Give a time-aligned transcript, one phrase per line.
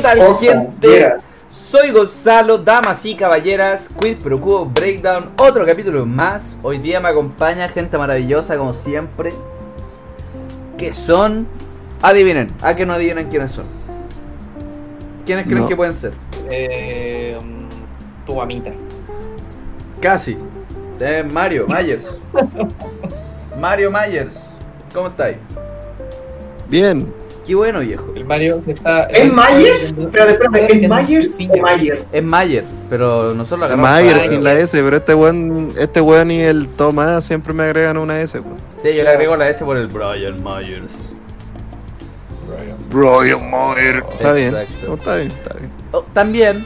[0.00, 0.88] ¿Qué tal, gente?
[0.88, 1.20] yeah.
[1.50, 6.56] Soy Gonzalo, damas y caballeras, Quid Pro Quo Breakdown, otro capítulo más.
[6.62, 9.30] Hoy día me acompaña gente maravillosa, como siempre.
[10.78, 11.46] Que son.
[12.00, 13.66] Adivinen, a que no adivinen quiénes son.
[15.26, 16.14] ¿Quiénes creen que pueden ser?
[16.50, 18.70] Eh, mm, tu mamita.
[20.00, 20.38] Casi.
[20.98, 22.06] Eh, Mario Myers.
[23.60, 24.34] Mario Myers.
[24.94, 25.36] ¿Cómo estáis?
[26.70, 27.12] Bien,
[27.50, 28.04] Qué bueno, viejo.
[28.14, 29.06] El Mario se está.
[29.06, 29.92] ¿Es Myers?
[29.98, 32.04] Espérate, espérate, ¿es Myers o Mayer?
[32.12, 33.90] Es Mayer, pero nosotros lo agarramos.
[33.90, 37.96] Mayer sin la S, pero este weón, este weón y el Tomás siempre me agregan
[37.96, 38.40] una S.
[38.40, 38.54] pues.
[38.80, 40.86] Sí, yo le agrego la S por el Brian Myers.
[42.88, 44.04] Brian Mayer.
[44.12, 45.70] Está bien, está bien, está bien.
[45.90, 46.64] Oh, también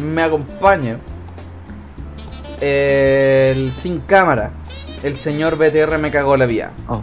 [0.00, 1.00] me acompaña
[2.60, 4.52] el sin cámara,
[5.02, 6.70] el señor BTR me cagó la vía.
[6.86, 7.02] Oh.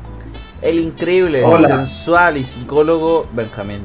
[0.61, 1.86] El increíble, Hola.
[1.86, 3.84] sensual y psicólogo Benjamín.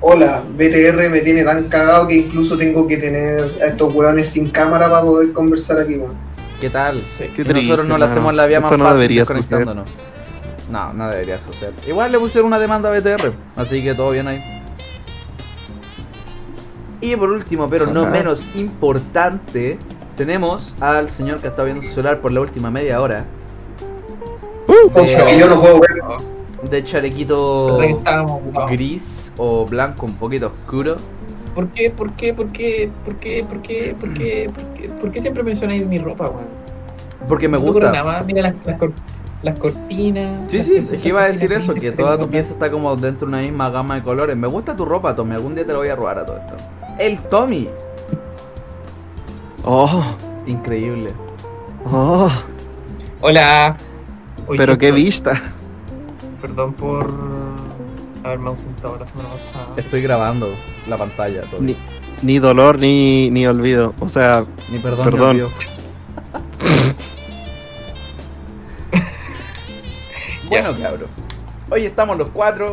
[0.00, 4.48] Hola, BTR me tiene tan cagado que incluso tengo que tener a estos hueones sin
[4.48, 6.16] cámara para poder conversar aquí, weón.
[6.60, 7.00] ¿Qué tal?
[7.00, 7.24] Sí.
[7.34, 9.88] Qué Y nosotros no le hacemos la vía más Esto no fácil debería desconectándonos.
[10.70, 11.72] No, no debería suceder.
[11.86, 14.42] Igual le pusieron una demanda a BTR, así que todo bien ahí.
[17.00, 19.78] Y por último, pero no menos importante,
[20.16, 23.24] tenemos al señor que está viendo su celular por la última media hora.
[24.86, 26.70] Uh, Eh, que yo no puedo ver.
[26.70, 27.78] De chalequito
[28.68, 30.96] gris o blanco un poquito oscuro.
[31.54, 31.90] ¿Por qué?
[31.90, 32.34] ¿Por qué?
[32.34, 32.90] ¿Por qué?
[33.04, 33.44] ¿Por qué?
[33.48, 33.96] ¿Por qué?
[33.98, 34.50] ¿Por qué?
[34.54, 34.88] ¿Por qué?
[34.88, 36.46] ¿Por qué siempre mencionáis mi ropa, weón?
[37.28, 37.90] Porque me gusta.
[37.92, 38.26] Nada más.
[38.26, 38.92] Mira las, las, cor-
[39.42, 40.30] las cortinas.
[40.48, 42.94] Sí, las sí, es que iba a decir eso, que toda tu pieza está como
[42.96, 44.36] dentro de una misma gama de colores.
[44.36, 46.54] Me gusta tu ropa, Tommy, algún día te lo voy a robar a todo esto.
[46.98, 47.68] El Tommy,
[49.64, 50.02] oh,
[50.46, 51.12] increíble.
[51.86, 52.30] oh,
[53.20, 53.76] Hola.
[54.56, 55.40] Pero qué vista.
[56.40, 57.10] Perdón por
[58.24, 59.66] haberme ausentado la semana pasada.
[59.76, 60.54] Estoy grabando
[60.88, 61.42] la pantalla.
[61.60, 61.76] Ni,
[62.22, 63.94] ni dolor ni, ni olvido.
[64.00, 65.36] O sea, Ni perdón, Perdón.
[65.36, 65.58] ni olvido.
[70.48, 71.08] bueno, cabrón.
[71.70, 72.72] Hoy estamos los cuatro.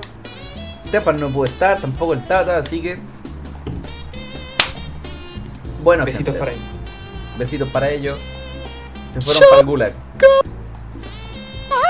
[0.87, 2.97] Stefan no pudo estar, tampoco el Tata, así que.
[5.83, 6.57] Bueno, Besitos gente, para ahí.
[7.37, 8.17] besitos para ellos.
[9.13, 9.93] Se fueron para el gulag,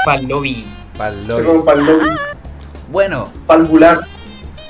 [0.06, 0.66] Para el lobby.
[0.98, 1.44] para el Se lobby.
[1.84, 2.10] lobby,
[2.92, 4.00] Bueno, pa'l gulag.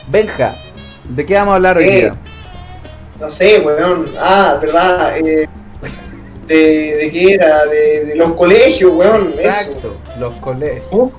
[0.08, 0.54] Benja,
[1.10, 2.16] ¿de qué vamos a hablar hoy Eh, día?
[3.20, 4.06] No sé, weón.
[4.20, 5.18] Ah, verdad.
[5.18, 5.48] Eh,
[6.48, 7.66] de, ¿De qué era?
[7.66, 9.28] De, de los colegios, weón.
[9.30, 9.42] Eso.
[9.42, 10.84] Exacto, los colegios.
[10.92, 11.12] Uh.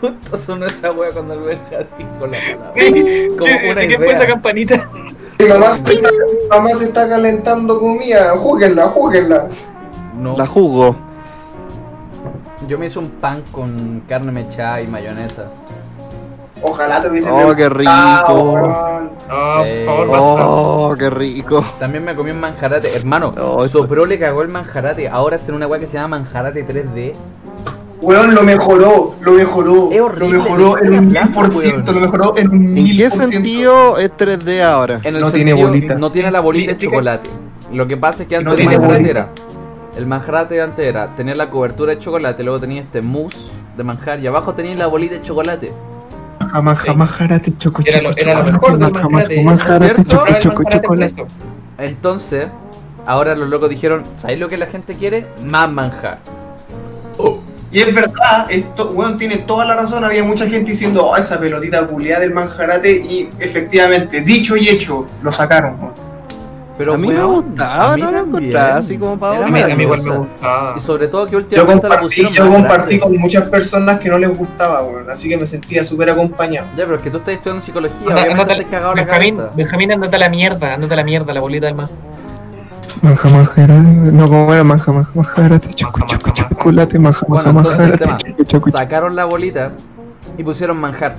[0.00, 2.72] Justo sonó esa wea cuando el dijo la palabra.
[2.76, 4.88] ¿De, Como una de qué fue esa campanita?
[5.38, 8.36] Mi mamá, se está, mi mamá se está calentando comida.
[8.36, 9.48] Júguenla, júguenla.
[10.16, 10.96] No, la jugo.
[12.68, 15.44] Yo me hice un pan con carne mechada y mayonesa.
[16.64, 17.90] Ojalá te hubiese Oh, qué rico.
[18.32, 19.10] weón.
[19.28, 19.70] No, Sí.
[19.84, 20.48] por favor, basta.
[20.48, 21.64] Oh, qué rico.
[21.80, 22.94] También me comí un manjarate.
[22.96, 25.08] Hermano, Oh, Sopro le cagó el manjarate.
[25.08, 27.12] Ahora hacen una weá que se llama manjarate 3D.
[28.00, 29.90] Weón, lo mejoró, lo mejoró.
[29.92, 32.54] Es horrible, Lo mejoró en es un mil por ciento, planta, lo mejoró en un
[32.56, 33.32] ¿En mil qué por ciento.
[33.32, 34.98] sentido es 3D ahora?
[35.04, 35.94] En el No tiene sentido- bolita.
[35.94, 37.30] No tiene la bolita de chocolate.
[37.72, 39.20] Lo que pasa es que antes No el tiene manjarate bolita.
[39.20, 39.28] era.
[39.96, 43.36] El manjarate de antes era tener la cobertura de chocolate, luego tenía este mousse
[43.76, 45.72] de manjar y abajo tenía la bolita de chocolate.
[46.52, 46.86] Jamás, Sí.
[46.88, 48.80] jamás jarate, choco, Era lo, era lo mejor del
[49.44, 50.04] manjarate.
[50.04, 50.48] choco, manjarate
[50.78, 51.26] chocolate.
[51.78, 52.46] Entonces,
[53.06, 55.26] ahora los locos dijeron, ¿sabéis lo que la gente quiere?
[55.44, 56.18] Más manjar.
[57.70, 60.04] Y es verdad, esto, weón, tiene toda la razón.
[60.04, 62.90] Había mucha gente diciendo, oh, esa pelotita culiada del manjarate.
[62.96, 65.78] Y efectivamente, dicho y hecho, lo sacaron.
[65.80, 66.11] weón.
[66.78, 68.44] Pero a mí me gustaba, a mí no lo también.
[68.44, 70.74] encontraba así como para A mí, a mí igual me gustaba.
[70.76, 74.08] Y sobre todo que Yo últimamente la compartí, pusieron yo compartí con muchas personas que
[74.08, 75.10] no les gustaba, weón.
[75.10, 76.68] Así que me sentía súper acompañado.
[76.76, 79.02] Ya, pero es que tú estás estudiando psicología, Anda- obviamente andate- te has cagado la
[79.04, 79.54] Benjamín, cabeza.
[79.56, 81.90] Benjamín, andate a la mierda, andate a la mierda, la bolita del más.
[83.02, 83.72] Manja, manjarate,
[84.12, 88.00] no, como era manja, manja, manjarate, choco, choco, chocolate, manja, Bueno, entonces,
[88.48, 89.72] tema, sacaron la bolita
[90.38, 91.16] y pusieron manjar.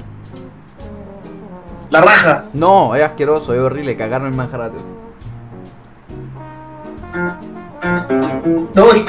[1.89, 2.45] La raja.
[2.53, 4.77] No, es asqueroso, es horrible, cagaron el manjarate.
[8.73, 9.05] No, y-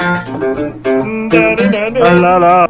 [1.99, 2.69] La, la, la.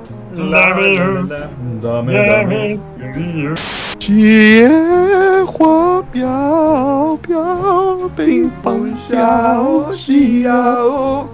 [4.65, 11.29] Chiejo, piao, piao, ping, pong, xiao, xiao.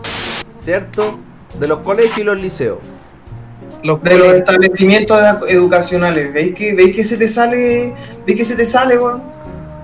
[0.63, 1.19] ¿Cierto?
[1.59, 2.77] De los colegios y los liceos.
[3.83, 4.36] Los de los colegios.
[4.39, 6.33] establecimientos edu- educacionales.
[6.33, 7.94] ¿Veis que, ¿Veis que se te sale?
[8.25, 9.21] ¿Veis que se te sale, weón?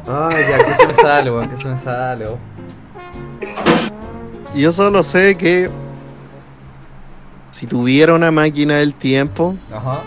[0.08, 1.50] Ay, ya, ¿qué se me sale, weón?
[1.50, 2.38] ¿Qué se me sale, oh?
[4.58, 5.70] Yo solo sé que
[7.52, 10.02] si tuviera una máquina del tiempo, Ajá.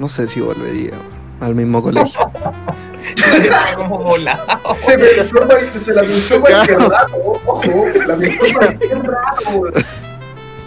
[0.00, 0.94] no sé si volvería
[1.38, 2.20] al mismo colegio.
[3.76, 4.76] como volado.
[4.80, 5.38] Se, pensó,
[5.76, 7.16] se la pensó cualquier rato,
[7.46, 7.62] ojo,
[8.04, 9.50] la pensó cualquier rato.
[9.58, 9.74] weón.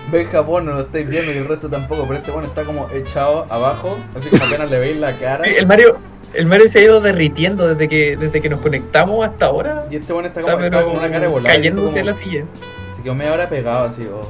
[0.10, 2.88] Ve Japón, no lo estáis viendo y el resto tampoco, pero este bueno está como
[2.92, 5.44] echado abajo, así como apenas le veis la cara.
[5.44, 5.98] El Mario,
[6.34, 9.86] el Mario se ha ido derritiendo desde que, desde que nos conectamos hasta ahora.
[9.92, 11.56] Y este bueno está como, está pero con una cara de volada.
[11.56, 12.40] cayéndose en y la silla.
[12.42, 14.02] como- Se quedó media hora pegado así.
[14.14, 14.22] oh.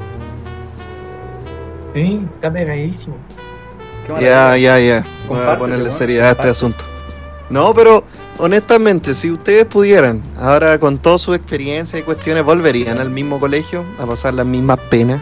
[1.93, 3.15] Sí, está pegadísimo.
[4.19, 5.03] Ya, ya, ya.
[5.27, 5.91] Voy a ponerle ¿no?
[5.91, 6.83] seriedad a este asunto.
[7.49, 8.03] No, pero
[8.39, 13.83] honestamente, si ustedes pudieran, ahora con toda su experiencia y cuestiones, ¿volverían al mismo colegio
[13.99, 15.21] a pasar las mismas penas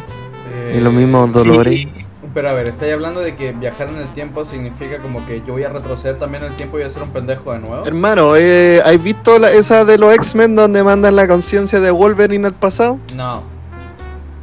[0.74, 1.74] y los Eh, mismos dolores?
[1.75, 1.92] Sí.
[2.33, 5.51] Pero a ver, estáis hablando de que viajar en el tiempo significa como que yo
[5.54, 7.86] voy a retroceder también en el tiempo y voy a ser un pendejo de nuevo.
[7.86, 12.48] Hermano, eh, ¿has visto la- esa de los X-Men donde mandan la conciencia de Wolverine
[12.48, 13.00] al pasado?
[13.16, 13.44] No.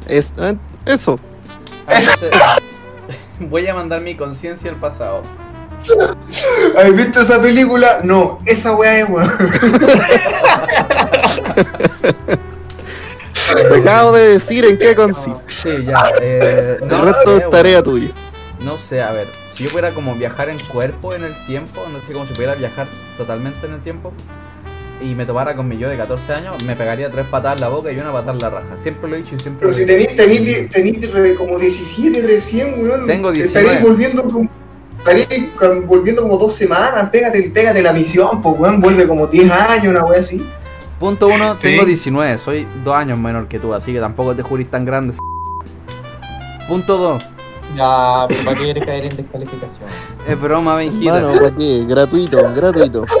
[0.07, 0.55] Es, eh,
[0.85, 1.19] eso.
[1.87, 2.29] Entonces,
[3.39, 5.23] voy a mandar mi conciencia al pasado.
[6.77, 8.01] ¿Has visto esa película?
[8.03, 9.31] No, esa weá es weón.
[13.71, 15.39] Te acabo de decir en qué consiste.
[15.47, 16.03] Sí, ya.
[16.21, 18.09] Eh, El resto es tarea tuya.
[18.63, 19.27] No sé, a ver.
[19.55, 22.55] Si yo pudiera como viajar en cuerpo en el tiempo, no sé cómo si pudiera
[22.55, 22.87] viajar
[23.17, 24.13] totalmente en el tiempo,
[25.01, 27.69] y me topara con mi yo de 14 años, me pegaría tres patadas en la
[27.69, 28.67] boca y una patada en la raja.
[28.77, 30.15] Siempre lo he dicho y siempre Pero lo si he dicho.
[30.15, 33.07] tenís, tenís, tenís re- como 17 recién, weón.
[33.07, 33.65] Tengo 19.
[33.67, 34.49] Estaréis volviendo con-
[35.87, 37.09] volviendo como dos semanas.
[37.09, 38.81] Pégate, pégate la misión, pues weón.
[38.81, 40.45] Vuelve como 10 años, una weá así.
[40.99, 41.63] Punto uno, Sí.
[41.63, 45.15] tengo 19, soy dos años menor que tú, así que tampoco te jurís tan grande.
[46.67, 47.23] Punto 2,
[47.75, 49.89] Ya, pero ¿para qué quieres caer en descalificación?
[50.27, 51.17] es broma, Benjita.
[51.17, 51.85] Hermano, ¿para qué?
[51.87, 53.05] Gratuito, gratuito.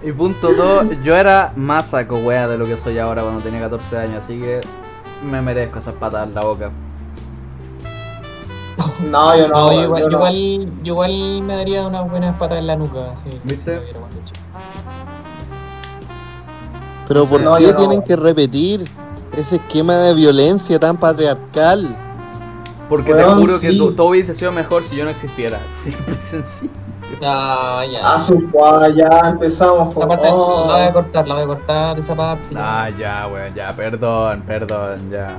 [0.00, 3.60] Y punto 2, yo era más saco wea de lo que soy ahora cuando tenía
[3.60, 4.60] 14 años, así que
[5.28, 6.70] me merezco esas patadas en la boca.
[9.10, 9.72] No, yo No, no.
[9.72, 10.16] yo igual, yo no.
[10.18, 13.40] igual, yo igual me daría unas buenas patas en la nuca, sí.
[13.42, 13.80] ¿Viste?
[13.92, 14.32] si.
[17.08, 17.76] Pero ¿por No, qué no.
[17.76, 18.84] tienen que repetir
[19.36, 21.96] ese esquema de violencia tan patriarcal?
[22.88, 23.78] Porque te juro que sí.
[23.78, 25.58] to- todo hubiese sido mejor si yo no existiera.
[25.74, 26.70] Simple y sencillo.
[27.22, 28.00] Ah, ya.
[28.02, 28.38] Ah, su
[28.94, 30.02] ya empezamos con.
[30.04, 30.66] Esa parte oh.
[30.68, 32.54] la voy a cortar, la voy a cortar esa parte.
[32.56, 35.36] Ah, ya, weón, ya, perdón, perdón, ya.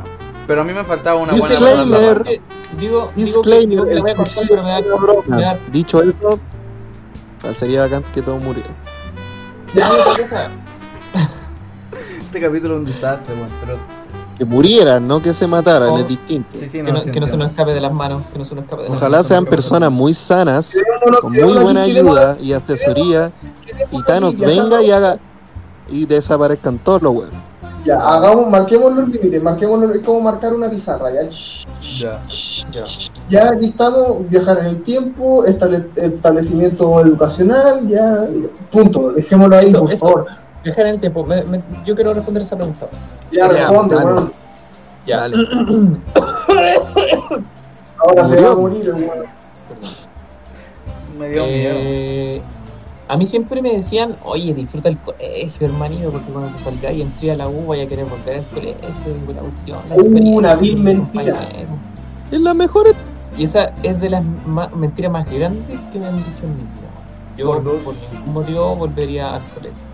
[0.48, 2.24] Pero a mí me faltaba una buena la Disclaimer.
[2.28, 2.42] Eh,
[2.80, 5.54] Digo, digo que, Disclaimer, digo que la el voy a cortar, cuchillo pero me da,
[5.54, 6.40] me Dicho eso,
[7.42, 8.74] tal, sería bacán que todos murieran.
[9.76, 9.90] Ya.
[12.30, 13.78] Este capítulo es un desastre, weón, pero...
[14.38, 15.98] Que murieran, no que se mataran, Oh.
[15.98, 16.50] es distinto.
[16.60, 18.38] Sí, sí, que, no, no, sí que no se nos escape de las manos, que
[18.40, 19.28] no se nos escape de las Ojalá manos.
[19.28, 20.74] sean personas muy sanas,
[21.22, 23.32] con muy buena ayuda y asesoría,
[23.92, 25.18] y Thanos venga y haga
[25.90, 27.34] y desaparezcan todos los buenos.
[27.84, 31.24] Ya, hagamos, marquemos los límites, marquemos los- es como marcar una pizarra, ya.
[31.98, 32.22] Ya.
[32.72, 32.86] Ya.
[33.30, 38.26] Ya aquí estamos, viajar en el tiempo, estable- establecimiento educacional, ya,
[38.72, 40.00] punto, dejémoslo ahí, Eso, por eso.
[40.06, 40.26] favor.
[40.64, 41.26] Dejar en el tiempo.
[41.26, 42.88] Me- me- yo quiero responder esa pregunta.
[43.32, 44.32] Ya, Ya, responde, weón.
[45.06, 45.18] Ya.
[45.22, 45.38] Dale.
[47.98, 49.26] Ahora se va a morir el weón.
[51.18, 51.76] Me dio miedo.
[51.78, 52.42] Eh,
[53.08, 57.02] a mí siempre me decían, oye, disfruta el colegio, hermanito, porque cuando te salgas y
[57.02, 58.76] entré a la U vaya a querer volver al colegio,
[59.34, 59.80] la cuestión.
[59.90, 61.36] la Uh, una vil mentira.
[62.32, 62.88] Es la mejor.
[63.38, 66.64] Y esa es de las ma- mentiras más grandes que me han dicho en mi
[66.64, 66.90] vida.
[67.38, 69.89] Yo Por por ningún motivo volvería al colegio.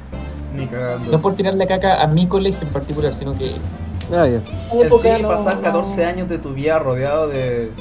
[0.56, 1.12] Ni cagando.
[1.12, 3.52] No por tirarle caca a mi colegio en particular, sino que
[4.12, 4.38] Ah, ya.
[4.38, 4.42] en
[5.18, 7.72] sí, no- pasar no- 14 años de tu vida rodeado de.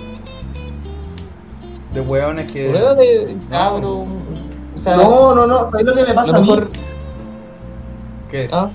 [1.93, 2.69] de hueones que.
[2.71, 4.00] Prueba de cabro.
[4.00, 6.61] O sea, No, no, no, ¿sabes lo que me a pasa a mí?
[8.31, 8.69] que Ah,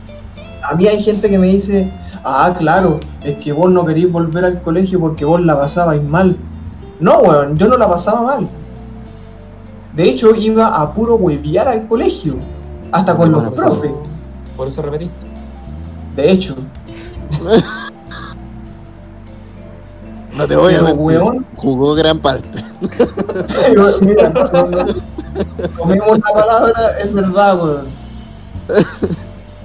[0.64, 1.92] A mí hay gente que me dice,
[2.24, 6.38] ah, claro, es que vos no queréis volver al colegio porque vos la pasabais mal.
[7.00, 8.48] No, weón, yo no la pasaba mal.
[9.94, 12.36] De hecho, iba a puro hueviar al colegio,
[12.92, 13.92] hasta con los profes,
[14.56, 15.16] por eso repetiste.
[16.16, 16.56] de hecho.
[20.36, 21.46] No te voy a mentir.
[21.58, 22.64] Jugó gran parte.
[24.02, 24.32] mira,
[25.78, 27.88] tomemos la palabra, es verdad, weón.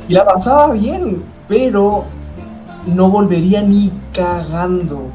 [0.08, 2.04] Y la pasaba bien, pero
[2.86, 5.08] no volvería ni cagando.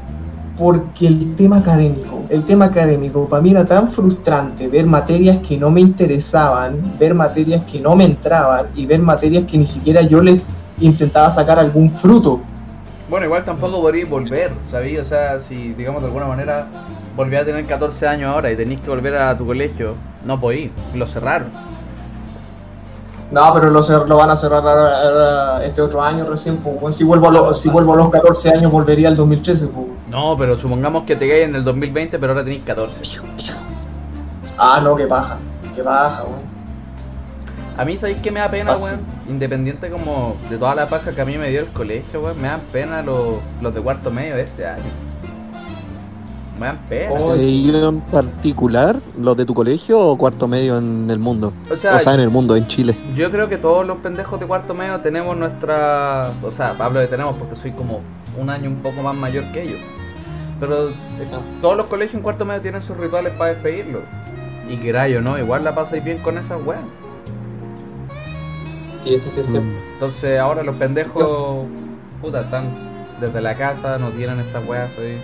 [0.60, 5.56] Porque el tema académico, el tema académico, para mí era tan frustrante ver materias que
[5.56, 10.02] no me interesaban, ver materias que no me entraban y ver materias que ni siquiera
[10.02, 10.42] yo les
[10.78, 12.40] intentaba sacar algún fruto.
[13.08, 14.98] Bueno, igual tampoco podréis volver, ¿sabí?
[14.98, 16.66] O sea, si, digamos, de alguna manera
[17.16, 19.94] volví a tener 14 años ahora y tenéis que volver a tu colegio,
[20.26, 21.48] no podéis, lo cerraron.
[23.32, 26.58] No, pero lo, van a cerrar ahora- ahora este otro año recién.
[26.58, 29.66] pues, si, vuelvo a los, si vuelvo a los 14 años, volvería al 2013.
[29.68, 29.86] pues.
[30.10, 33.20] No, pero supongamos que te caes en el 2020, pero ahora tenéis 14.
[34.58, 35.38] Ah, no, que baja.
[35.74, 36.50] Que baja, weón.
[37.78, 39.00] A mí, ¿sabéis que me da pena, weón?
[39.28, 42.48] Independiente como de toda la paja que a mí me dio el colegio, weón, me
[42.48, 44.82] dan pena los, los de cuarto medio de este año.
[46.58, 47.14] Me dan pena.
[47.18, 51.54] Oh, ¿De ellos en particular, los de tu colegio o cuarto medio en el mundo?
[51.70, 52.98] O sea, O sea, en el mundo, en Chile.
[53.16, 56.32] yo creo que todos los pendejos de cuarto medio tenemos nuestra...
[56.42, 58.00] O sea, hablo de tenemos porque soy como
[58.38, 59.80] un año un poco más mayor que ellos.
[60.60, 60.92] Pero eh,
[61.62, 64.00] todos los colegios en cuarto medio tienen sus rituales para despedirlo.
[64.68, 65.38] Y que rayo, ¿no?
[65.38, 66.82] Igual la pasáis bien con esas weas.
[69.02, 69.62] Sí, eso sí es cierto.
[69.62, 69.76] Mm.
[69.94, 71.66] Entonces ahora los pendejos,
[72.20, 72.64] puta, están
[73.20, 75.18] desde la casa, no tienen estas weas ahí.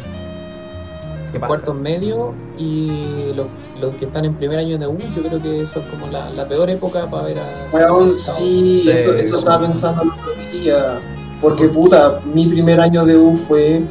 [1.32, 1.48] ¿Qué pasa?
[1.48, 3.46] Cuartos medios y los,
[3.80, 6.46] los que están en primer año de U, yo creo que son como la, la
[6.46, 7.44] peor época para ver a.
[7.76, 8.90] Weón, sí, Sí.
[8.90, 10.98] eso, eso estaba pensando el otro día.
[11.42, 13.82] Porque, puta, mi primer año de U fue.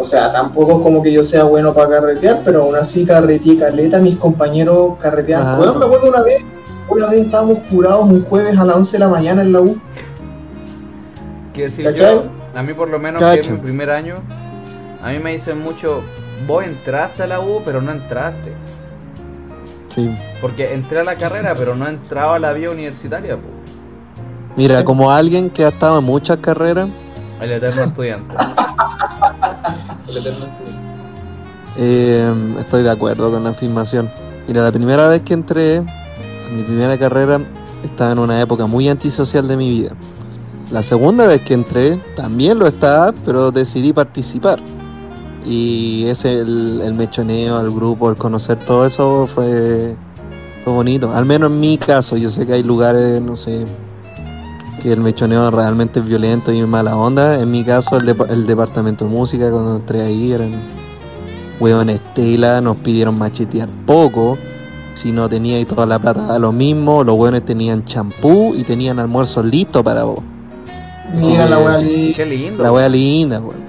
[0.00, 3.58] O sea, tampoco es como que yo sea bueno para carretear, pero aún así carreteé
[3.58, 5.46] caleta, mis compañeros carreteaban.
[5.46, 5.58] Ah.
[5.60, 6.42] Weón, me acuerdo una vez,
[6.88, 9.78] una vez estábamos curados un jueves a las 11 de la mañana en la U.
[11.52, 12.14] Quiero decir, ¿Cachai?
[12.14, 13.50] yo, a mí por lo menos que es Cacho.
[13.50, 14.16] mi primer año,
[15.02, 16.00] a mí me dicen mucho,
[16.46, 18.54] vos entraste a la U, pero no entraste.
[19.88, 20.10] Sí.
[20.40, 23.48] Porque entré a la carrera, pero no entraba a la vía universitaria, po.
[24.56, 26.88] Mira, como alguien que ha estado en muchas carreras,
[27.40, 28.34] El eterno estudiante.
[30.08, 30.80] el eterno estudio.
[31.78, 34.10] eh, estoy de acuerdo con la afirmación.
[34.46, 37.40] Mira, la primera vez que entré, en mi primera carrera,
[37.82, 39.92] estaba en una época muy antisocial de mi vida.
[40.70, 44.60] La segunda vez que entré, también lo estaba, pero decidí participar.
[45.44, 49.96] Y ese, el, el mechoneo, el grupo, el conocer todo eso fue,
[50.64, 51.10] fue bonito.
[51.12, 53.64] Al menos en mi caso, yo sé que hay lugares, no sé,
[54.80, 57.40] que el mechoneo realmente es violento y mala onda.
[57.40, 60.52] En mi caso, el, depa- el departamento de música, cuando entré ahí, eran
[61.60, 64.36] hueones tela, nos pidieron machetear poco.
[64.94, 67.04] Si no tenía ahí toda la plata, da lo mismo.
[67.04, 70.18] Los hueones tenían champú y tenían almuerzos listos para vos.
[71.14, 71.50] Mira Sí.
[71.50, 72.62] la weá li- Qué lindo.
[72.62, 73.60] La wea linda, weón.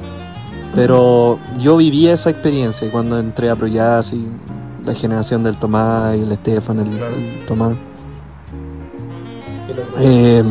[0.73, 4.27] Pero yo viví esa experiencia cuando entré a Proyas y
[4.85, 7.15] la generación del Tomás y el Estefan, el, Claro.
[7.15, 7.75] el Tomás.
[9.99, 10.43] Eh,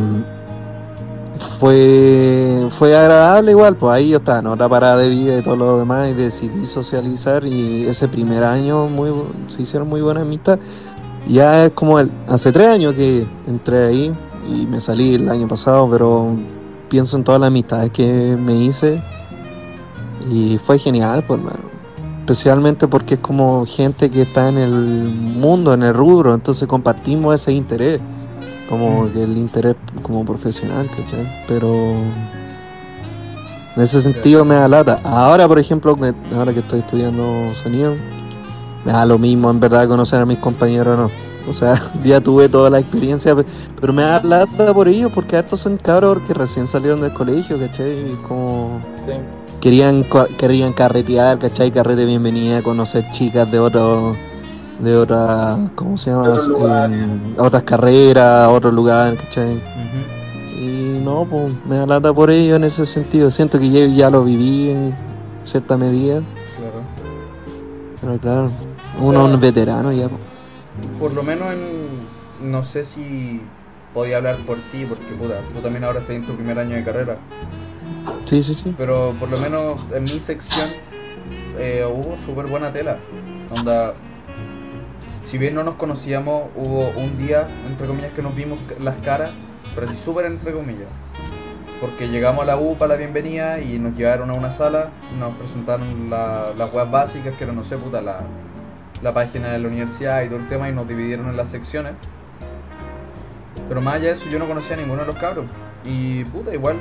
[1.59, 5.55] fue, fue agradable igual, pues ahí yo estaba en otra parada de vida y todo
[5.55, 9.11] lo demás y decidí socializar y ese primer año muy,
[9.47, 10.59] se hicieron muy buenas amistades.
[11.27, 14.15] Ya es como hace tres años que entré ahí
[14.47, 16.37] y me salí el año pasado, pero
[16.89, 19.01] pienso en todas las amistades que me hice
[20.29, 21.39] y fue genial, pues.
[22.19, 27.35] Especialmente porque es como gente que está en el mundo, en el rubro, entonces compartimos
[27.35, 27.99] ese interés
[28.71, 31.27] como que el interés como profesional, ¿cachai?
[31.47, 31.91] Pero
[33.75, 34.99] en ese sentido me da lata.
[35.03, 35.95] Ahora, por ejemplo,
[36.33, 37.95] ahora que estoy estudiando sonido,
[38.85, 41.11] me da lo mismo en verdad conocer a mis compañeros o no.
[41.49, 43.45] O sea, ya tuve toda la experiencia, pe-
[43.79, 47.59] pero me da lata por ellos, porque hartos son cabros que recién salieron del colegio,
[47.59, 47.91] ¿cachai?
[48.13, 49.13] Y como sí.
[49.59, 50.05] querían
[50.37, 51.71] querían carretear, ¿cachai?
[51.71, 54.15] Carrete bienvenida, conocer chicas de otros
[54.79, 56.35] de otras, ¿cómo se llama?
[57.37, 59.55] Otras carreras, otros lugares, ¿cachai?
[59.57, 60.59] Ujú.
[60.61, 63.29] Y no, pues me da lata por ello en ese sentido.
[63.31, 64.95] Siento que ya, ya lo viví en
[65.43, 66.21] cierta medida,
[66.57, 66.81] Claro.
[67.99, 68.51] pero claro,
[68.99, 70.07] uno es un veterano ya.
[70.09, 70.17] po.
[70.99, 72.51] Por lo menos en.
[72.51, 73.39] No sé si
[73.93, 76.83] podía hablar por ti, porque puta, tú también ahora estás en tu primer año de
[76.83, 77.17] carrera.
[78.25, 78.73] Sí, sí, sí.
[78.77, 80.69] Pero por lo menos en mi sección
[81.59, 82.97] eh, hubo súper buena tela.
[83.51, 83.93] Onda,
[85.31, 89.31] si bien no nos conocíamos, hubo un día, entre comillas, que nos vimos las caras,
[89.73, 90.89] pero sí súper entre comillas.
[91.79, 95.33] Porque llegamos a la U para la bienvenida y nos llevaron a una sala, nos
[95.37, 98.19] presentaron la- las webs básicas, que era, no sé, puta, la,
[99.01, 101.93] la página de la universidad y todo el tema, y nos dividieron en las secciones.
[103.69, 105.45] Pero más allá de eso, yo no conocía a ninguno de los cabros.
[105.85, 106.75] Y puta, igual,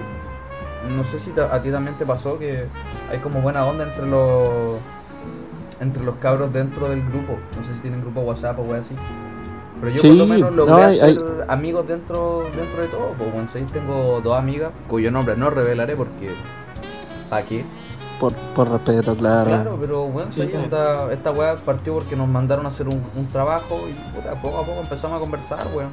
[0.90, 2.64] no sé si a ti también te pasó que
[3.10, 4.78] hay como buena onda entre los
[5.80, 7.38] entre los cabros dentro del grupo.
[7.56, 8.94] No sé si tienen grupo WhatsApp o algo así.
[9.80, 13.14] Pero yo por lo Sí, menos logré no, hay- hacer amigos dentro dentro de todo.
[13.18, 16.34] Pues bueno, ahí tengo dos amigas cuyo nombre no revelaré porque
[17.30, 17.64] ¿para qué?
[18.18, 19.46] Por, por respeto, claro.
[19.48, 20.64] Claro, pero bueno, Sí, sí, claro.
[20.66, 24.58] esta, esta weá partió porque nos mandaron a hacer un, un trabajo y puta, poco
[24.58, 25.88] a poco empezamos a conversar, weón.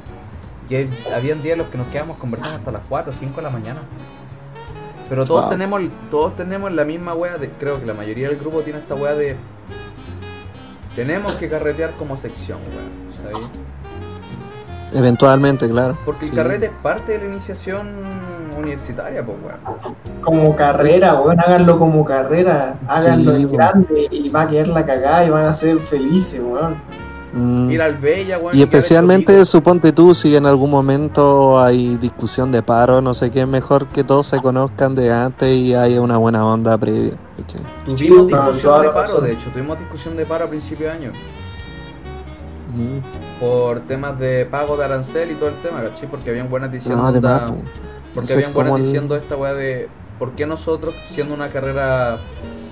[0.69, 3.37] Y hay- habían días en los que nos quedamos conversando hasta las 4 o 5
[3.37, 3.79] de la mañana.
[5.09, 5.49] Pero todos Wow.
[5.51, 8.95] tenemos todos tenemos la misma weá, de, creo que la mayoría del grupo tiene esta
[8.95, 9.35] weá de...
[10.95, 13.33] Tenemos que carretear como sección, weón.
[13.33, 13.49] ¿sabes?
[14.93, 15.97] Eventualmente, claro.
[16.05, 16.37] Porque el Sí.
[16.37, 17.87] carrete es parte de la iniciación
[18.57, 19.87] universitaria, pues weón.
[20.21, 25.25] Como carrera, weón, háganlo como carrera, háganlo Sí, grande y va a quedar la cagada
[25.25, 26.75] y van a ser felices, weón.
[27.37, 27.69] Mm.
[27.71, 28.57] Ir al Bella, weón.
[28.57, 33.41] Y especialmente, suponte tú, si en algún momento hay discusión de paro, no sé qué,
[33.41, 37.13] es mejor que todos se conozcan de antes y haya una buena onda previa.
[37.85, 38.27] Tuvimos Sí, discusión
[38.81, 39.49] de paro, de hecho.
[39.51, 41.11] Tuvimos discusión de paro a principio de año.
[42.75, 43.39] Mm.
[43.39, 46.09] Por temas de pago de arancel y todo el tema, ¿cachai?
[46.09, 47.01] Porque habían buenas diciendo.
[47.01, 47.61] No, además, esta- po.
[48.15, 49.89] porque habían buenas el- diciendo esta weá de.
[50.19, 52.17] ¿Por qué nosotros, siendo una carrera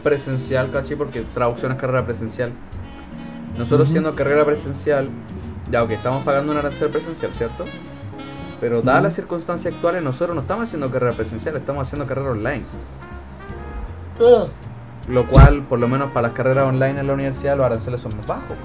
[0.04, 0.96] presencial, ¿cachai?
[0.96, 2.52] Porque traducción es carrera presencial.
[3.58, 5.10] Nosotros siendo carrera presencial,
[5.72, 7.66] ya, ok, estamos pagando un arancel presencial, ¿cierto?
[8.60, 12.64] Pero dadas las circunstancias actuales, nosotros no estamos haciendo carrera presencial, estamos haciendo carrera online.
[15.10, 18.16] Lo cual, por lo menos para las carreras online en la universidad, los aranceles son
[18.18, 18.58] más bajos.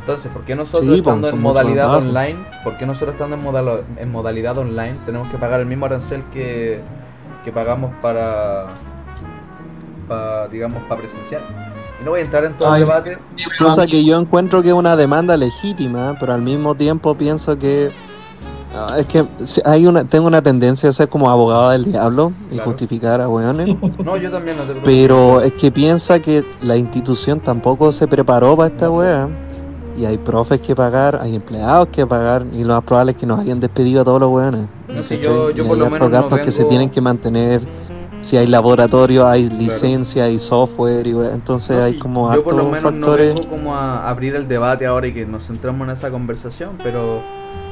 [0.00, 3.82] Entonces, ¿por qué nosotros Sí, estando en modalidad online, por qué nosotros estando en, modalo-
[3.96, 6.80] en modalidad online tenemos que pagar el mismo arancel que,
[7.42, 8.66] que pagamos para,
[10.06, 11.40] para, digamos, para presencial?
[12.04, 12.82] No voy a entrar en todo Ay.
[12.82, 13.18] el debate.
[13.58, 17.90] Cosa que yo encuentro que es una demanda legítima, pero al mismo tiempo pienso que
[18.76, 22.32] ah, es que si- hay una tengo una tendencia a ser como abogado del diablo
[22.50, 22.64] y Claro.
[22.70, 27.40] justificar a weones, No, yo también no te pero es que piensa que la institución
[27.40, 29.28] tampoco se preparó para esta wea.
[29.96, 33.26] Y hay profes que pagar, hay empleados que pagar, y lo más probable es que
[33.26, 34.66] nos hayan despedido a todos los weones.
[34.88, 35.20] No, ¿cachai?
[35.20, 37.60] yo- yo Y por hay lo hartos menos no gastos que se tienen que mantener.
[38.24, 42.64] Si hay laboratorio, hay licencia, hay software, y entonces No, hay como yo por lo
[42.64, 43.34] menos factores.
[43.34, 46.70] no vengo como a abrir el debate ahora y que nos centramos en esa conversación,
[46.82, 47.20] pero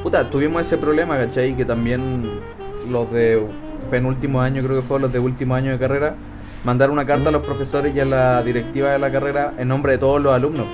[0.03, 1.57] puta, tuvimos ese problema, ¿cachai?
[1.57, 2.39] Que también
[2.87, 3.43] los de
[3.89, 6.15] penúltimo año, creo que fue los de último año de carrera,
[6.63, 9.93] mandaron una carta a los profesores y a la directiva de la carrera en nombre
[9.93, 10.67] de todos los alumnos,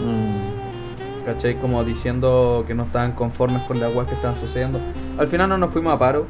[0.00, 1.26] Mm.
[1.26, 1.60] ¿cachai?
[1.60, 4.78] Como diciendo que no estaban conformes con las cosas que estaban sucediendo.
[5.18, 6.26] Al final no nos fuimos a paro,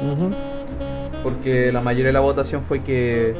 [0.00, 0.30] Ujú.
[1.22, 3.34] Porque la mayoría de la votación fue que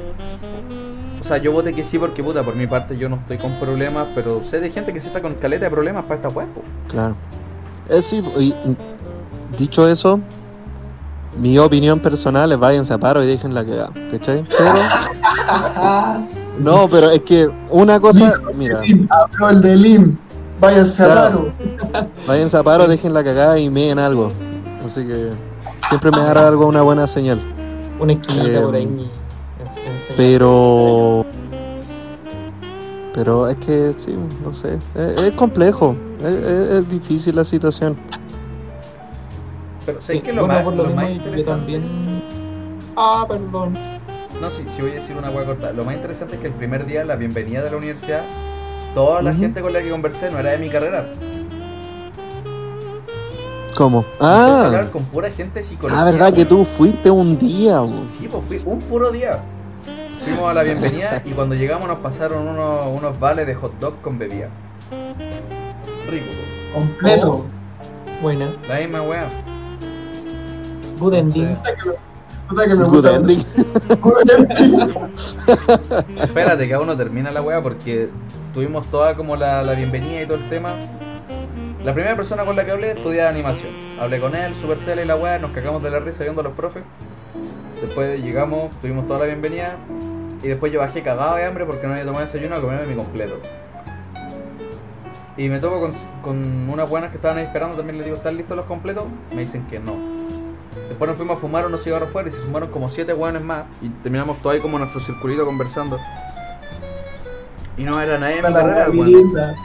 [1.20, 3.52] o sea yo voté que sí porque puta por mi parte yo no estoy con
[3.60, 6.48] problemas pero sé de gente que se está con caleta de problemas para esta web.
[6.88, 7.16] Claro.
[7.88, 8.76] Eh, sí, y, y,
[9.56, 10.20] dicho eso,
[11.38, 14.44] mi opinión personal es váyanse a paro y dejen la cagada, ¿cachai?
[14.56, 14.74] Pero,
[16.58, 20.16] no, pero es que una cosa, mira, habló el de Lim.
[20.60, 21.52] Váyanse a paro.
[22.26, 24.30] váyanse a paro, dejen la cagada y meen algo.
[24.84, 25.30] Así que
[25.88, 27.40] siempre me hará algo una buena señal.
[28.02, 29.10] Una esquinita Eh, por ahí.
[30.16, 31.24] Pero,
[33.14, 37.96] pero es que, sí, no sé, es, es complejo, es, es- es difícil la situación.
[39.86, 41.82] pero sé Sí, que lo bueno, más, por lo lo más yo interesante también.
[42.96, 43.74] Ah, perdón.
[44.40, 46.52] no sí, sí voy a decir una hueá corta lo más interesante es que el
[46.54, 48.22] primer día la bienvenida de la universidad
[48.94, 51.06] toda la gente con la que conversé no era de mi carrera
[53.76, 54.00] ¿Cómo?
[54.12, 57.38] Empecé a hablar Ah, con pura gente de psicología ah, verdad que tú fuiste un
[57.38, 57.80] día.
[57.80, 58.02] bo.
[58.18, 59.40] Sí, pues fui un puro día.
[60.24, 64.00] Fuimos a la bienvenida y cuando llegamos nos pasaron unos, unos vales de hot dog
[64.02, 64.48] con bebida.
[66.08, 66.26] Rico.
[66.74, 67.46] Completo.
[68.20, 68.46] Buena.
[68.68, 69.28] la misma wea.
[70.98, 71.56] Good ending.
[72.54, 73.14] Que me Good gusta.
[73.16, 73.44] ending.
[74.00, 74.90] Good ending.
[76.20, 78.10] Espérate que aún no termina la wea porque
[78.54, 80.74] tuvimos toda como la, la bienvenida y todo el tema.
[81.84, 83.72] La primera persona con la que hablé estudiaba animación.
[84.00, 86.44] Hablé con él, super tele y la wea, nos cagamos de la risa viendo a
[86.44, 86.84] los profes.
[87.80, 89.76] Después llegamos, tuvimos toda la bienvenida.
[90.44, 92.94] Y después yo bajé cagado de hambre porque no había tomado desayuno a comerme mi
[92.94, 93.40] completo.
[95.36, 98.36] Y me toco con, con unas buenas que estaban ahí esperando, también les digo, ¿están
[98.36, 99.06] listos los completos?
[99.32, 99.96] Me dicen que no.
[100.88, 103.64] Después nos fuimos a fumar unos cigarros fuera y se sumaron como siete hueones más.
[103.80, 105.98] Y terminamos todo ahí como nuestro circulito conversando.
[107.76, 108.86] Y no era nadie de mi carrera.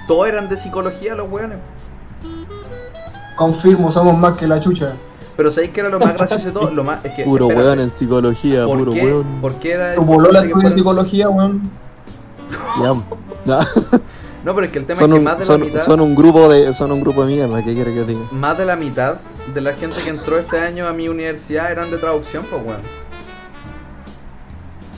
[0.07, 1.59] Todos eran de psicología los hueones.
[3.37, 4.93] Confirmo, somos más que la chucha.
[5.37, 6.71] Pero ¿sabéis que era lo más gracioso de todo?
[6.71, 9.25] Lo más, es que, Puro espérate, weón en psicología, ¿por puro qué, weón.
[9.39, 11.61] ¿Por qué era Tu bolola que fueron- psicología, weón.
[13.45, 13.59] Ya.
[14.43, 15.79] No, pero es que el tema Son, es que un, más de la son, mitad...
[15.81, 18.27] son un grupo de son un grupo de mierda, ¿qué quiere que diga?
[18.31, 19.15] Más de la mitad
[19.53, 22.81] de la gente que entró este año a mi universidad eran de traducción, pues weón.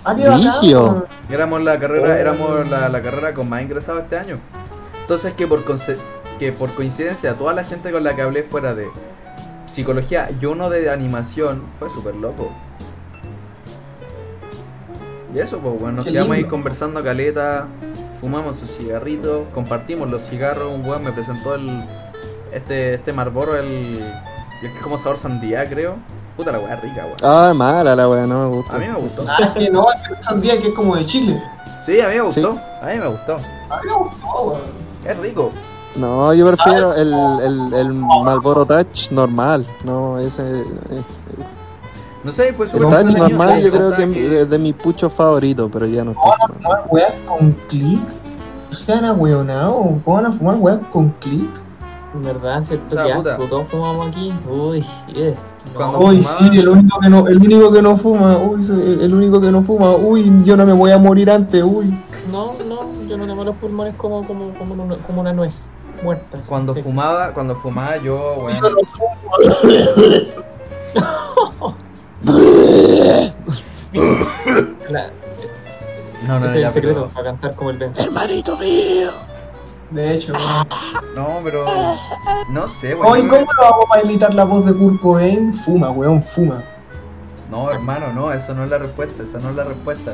[0.06, 1.06] Ah, weón.
[1.30, 2.18] Éramos la carrera, Oh.
[2.18, 4.38] éramos la, la carrera con más ingresados este año.
[5.02, 5.98] Entonces que por conce-
[6.40, 8.88] que por coincidencia toda la gente con la que hablé fuera de
[9.74, 12.50] psicología y uno de animación fue súper loco.
[15.36, 17.68] Y eso, pues bueno, nos Qué quedamos ahí conversando caleta,
[18.20, 21.84] fumamos sus cigarritos, compartimos los cigarros, un weón me presentó el
[22.52, 25.98] este este Marlboro, el, el que es como sabor sandía creo.
[26.36, 27.18] Puta la weá rica, weón.
[27.22, 28.76] Ah, mala la weá, no me gusta.
[28.76, 29.26] A mí me gustó.
[29.28, 31.44] Ah, es que no, es que son días que es como de Chile.
[31.86, 32.42] Sí, a mí me Sí.
[32.42, 32.60] gustó.
[32.82, 33.36] A mí me gustó.
[33.36, 34.62] A mí me gustó, weón.
[35.06, 35.52] Es rico.
[35.96, 37.12] No, yo prefiero el,
[37.44, 39.66] el, el Malboro Touch normal.
[39.84, 40.60] No, ese.
[40.62, 40.64] eh,
[42.24, 45.86] No sé, fue El Touch normal yo creo que es de mis puchos favoritos, pero
[45.88, 46.70] ya no estoy fumando.
[46.70, 48.00] No, weón, con clic.
[48.72, 49.76] sean ahueonados.
[50.06, 51.50] ¿Cómo van a fumar weón con clip?
[52.14, 52.96] En verdad, ¿cierto?
[52.96, 53.32] Que puta.
[53.34, 54.34] asco, todos fumamos aquí.
[54.50, 54.84] Uy,
[55.16, 55.36] eh,
[55.74, 55.78] no.
[55.78, 56.52] Cuando- Uy, fumaba?
[56.52, 59.52] sí, el único que no, el único que no fuma, uy, el, el único que
[59.52, 61.96] no fuma, uy, yo no me voy a morir antes, uy.
[62.32, 65.68] No, no, yo no tengo los pulmones como, como, como una nuez
[66.04, 66.38] muerta.
[66.38, 66.82] así, Cuando sí.
[66.82, 69.18] fumaba, cuando fumaba yo, no fumo.
[74.90, 75.10] La-
[76.28, 77.94] No, no, ese es ya, el secreto, pero- para cantar como el Ben.
[77.98, 79.10] Hermanito mío.
[79.90, 80.68] De hecho, weón.
[81.16, 81.66] No, pero.
[82.50, 83.28] No sé, No, ¿y weón.
[83.30, 85.54] cómo lo hago para imitar la voz de Kurt Cobain?
[85.54, 86.62] Fuma, weón, fuma.
[87.50, 90.14] No, hermano, no, eso no es la respuesta, esa no es la respuesta.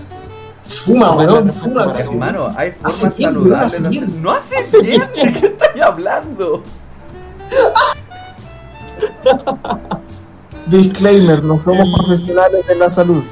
[0.67, 1.85] Fuma, weón, fuma.
[1.85, 4.13] no, que hace- Hermano, hay formas saludables.
[4.21, 6.63] No hace bien, ¿de qué estás hablando?
[10.67, 13.23] Disclaimer, no somos profesionales de la salud.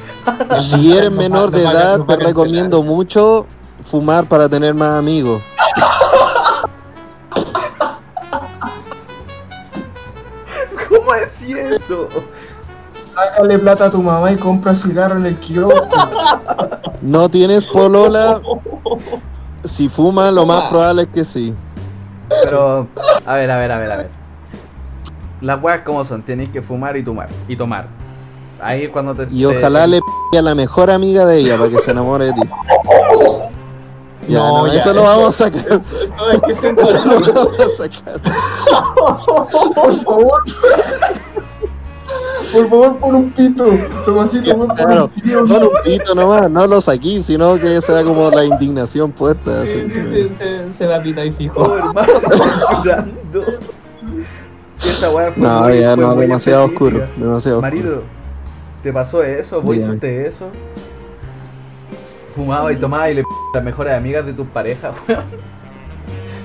[0.60, 3.46] Si eres menor de edad, te recomiendo mucho
[3.84, 5.42] fumar para tener más amigos.
[10.90, 12.08] ¿Cómo decís eso?
[13.14, 15.88] Sácale plata a tu mamá y compra cigarro en el kiosco.
[17.02, 18.42] No tienes polola,
[19.64, 21.54] si fuma lo más probable es que sí.
[22.44, 22.88] Pero,
[23.26, 24.10] a ver, a ver, a ver, a ver.
[25.42, 27.30] Las weas como son, tenéis que fumar y tomar.
[27.48, 27.88] Y tomar.
[28.62, 29.28] Ahí es cuando te.
[29.30, 30.00] Y te- ojalá le
[30.32, 32.42] p a la mejor amiga de ella para que se enamore de ti.
[34.30, 35.82] Ya, No, no, ya, eso lo eso- vamos a sacar.
[36.02, 38.22] Esto es que Eso lo vamos a sacar.
[39.76, 40.44] Por favor.
[42.54, 43.66] Por favor, pon un pito.
[44.06, 45.46] Tomasito, pon Claro, un pito.
[45.46, 49.62] no un pito nomás, no lo saquí, sino que sea como la indignación puesta.
[49.64, 51.78] así se, se, se da pita y Oh, fijo.
[51.78, 52.50] hermano, estoy
[52.86, 53.42] llorando.
[54.78, 56.86] Esa wea fue No, muy- ya fue no, demasiado específica.
[56.96, 57.62] oscuro, demasiado oscuro.
[57.62, 58.04] Marido,
[58.84, 59.62] ¿te pasó eso?
[59.62, 60.48] ¿Vos hiciste eso?
[62.36, 65.24] Fumaba y tomaba y le p las mejores amigas de tus parejas, weón.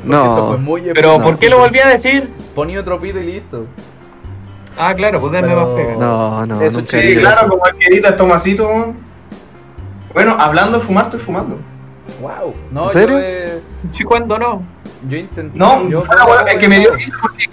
[0.07, 1.19] Porque Eso fue No, muy Pero.
[1.19, 2.31] ¿por qué lo volví a decir?
[2.55, 3.65] Poní otro pito y listo.
[4.79, 5.95] Ah, claro, pues denme más pega.
[5.99, 7.21] no, no, Eso nunca sí, Sí, eso.
[7.21, 8.95] claro, como el querido Tomasito.
[10.15, 11.59] Bueno, hablando de fumar, estoy fumando.
[12.21, 12.55] Wow.
[12.71, 13.19] No, ¿En serio?
[13.19, 13.61] yo
[13.93, 14.63] ¿Sí, cuándo no?
[15.09, 15.57] Yo intenté.
[15.59, 17.45] No, yo fuera, weón, es que me dio risa porque,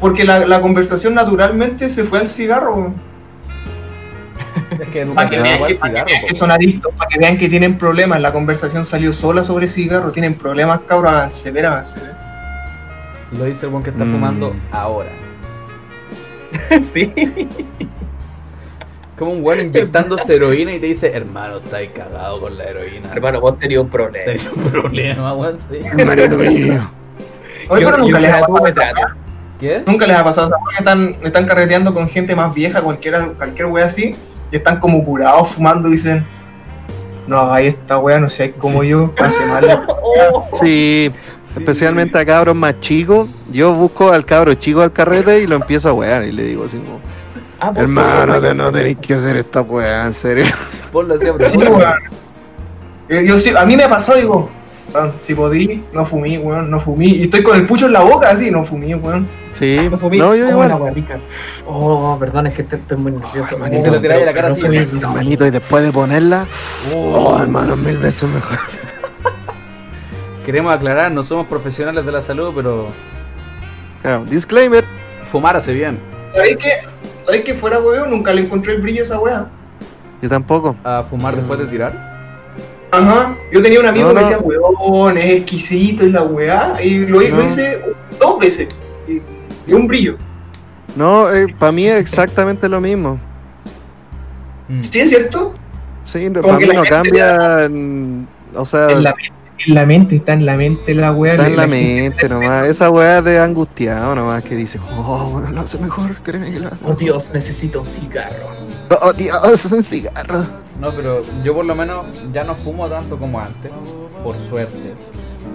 [0.00, 2.92] porque la, la conversación naturalmente se fue al cigarro.
[4.78, 7.38] Es que Para que, vean que, para que vean que son adictos, para que vean
[7.38, 8.20] que tienen problemas.
[8.20, 10.12] La conversación salió sola sobre cigarro.
[10.12, 11.12] Tienen problemas, cabros.
[11.12, 11.98] Avance, ver, avance.
[13.32, 14.12] Lo dice el buen que está Mm.
[14.12, 15.08] fumando ahora.
[16.94, 17.12] sí.
[19.18, 23.10] Como un weón inyectándose heroína y te dice, hermano, estáis cagado con la heroína.
[23.12, 24.24] Hermano, vos tenías un problema.
[24.24, 25.78] Tenés un problema, weón, sí.
[25.98, 26.90] Hermanito mío.
[27.68, 28.92] Oye, pero nunca les, ha pasado esa.
[29.58, 29.82] ¿Qué?
[29.86, 33.86] nunca les ha pasado esa están, están carreteando con gente más vieja, cualquiera, cualquier wea
[33.86, 34.14] así,
[34.50, 36.26] y están como curados fumando y dicen,
[37.26, 39.66] no hagáis esta wea, no seáis como yo, hace mal.
[40.60, 41.10] Sí,
[41.56, 43.28] especialmente a cabros más chicos.
[43.52, 46.64] Yo busco al cabro chico al carrete y lo empiezo a wear y le digo
[46.64, 47.00] así como,
[47.58, 50.44] Ah, hermano, te- no tenéis que hacer esta weá, en serio.
[50.92, 51.48] Ponlo siempre.
[51.48, 51.82] Sí, weón.
[53.08, 54.50] Yo, a mí me ha pasado, digo,
[55.22, 57.06] si podí, no fumí, weón, no fumí.
[57.12, 59.26] Y estoy con el pucho en la boca así, no fumí, weón.
[59.52, 60.18] Sí, No fumí.
[60.18, 60.94] no, yo Oh, igual.
[60.94, 61.18] rica.
[61.66, 63.54] Oh, perdón, es que estoy, estoy muy nervioso.
[63.54, 63.80] hermanito.
[63.82, 64.60] Oh, Se lo tiráis la cara así.
[64.60, 66.46] Hermanito, y después de ponerla,
[66.94, 68.58] oh, hermano, mil veces mejor.
[70.46, 72.86] Queremos aclarar, no somos profesionales de la salud, pero
[74.00, 74.84] Claro, disclaimer.
[75.30, 75.98] fumar hace bien.
[76.32, 76.70] ¿Sabéis que,
[77.24, 78.10] ¿sabéis que fuera weón?
[78.10, 79.46] Nunca le encontré el brillo a esa wea.
[80.22, 80.76] Yo tampoco.
[80.84, 81.92] A fumar después de tirar.
[82.92, 83.36] Ajá.
[83.52, 84.26] Yo tenía un amigo No, que no.
[84.28, 86.72] decía, weón, es exquisito y la weá.
[86.82, 87.44] Y lo, lo No.
[87.44, 87.82] hice
[88.20, 88.68] dos veces.
[89.08, 89.20] Y,
[89.68, 90.16] y un brillo.
[90.94, 91.26] No,
[91.58, 93.18] para mí es exactamente lo mismo.
[94.68, 94.80] Mm.
[94.80, 95.52] ¿Sí es cierto?
[96.04, 97.68] Sí, para que mí no cambia.
[97.68, 99.14] mm, O sea, En la,
[99.66, 101.32] en la mente, está en la mente la weá.
[101.34, 102.66] está en la gente- mente nomás.
[102.68, 106.68] Esa weá de angustiado nomás que dice, oh, bueno, lo hace mejor, créeme que lo
[106.68, 106.98] hace Oh mejor.
[106.98, 108.48] Dios, necesito un cigarro.
[109.00, 110.44] Oh, Dios, un cigarro.
[110.80, 113.72] No, pero yo por lo menos ya no fumo tanto como antes,
[114.22, 114.94] por suerte.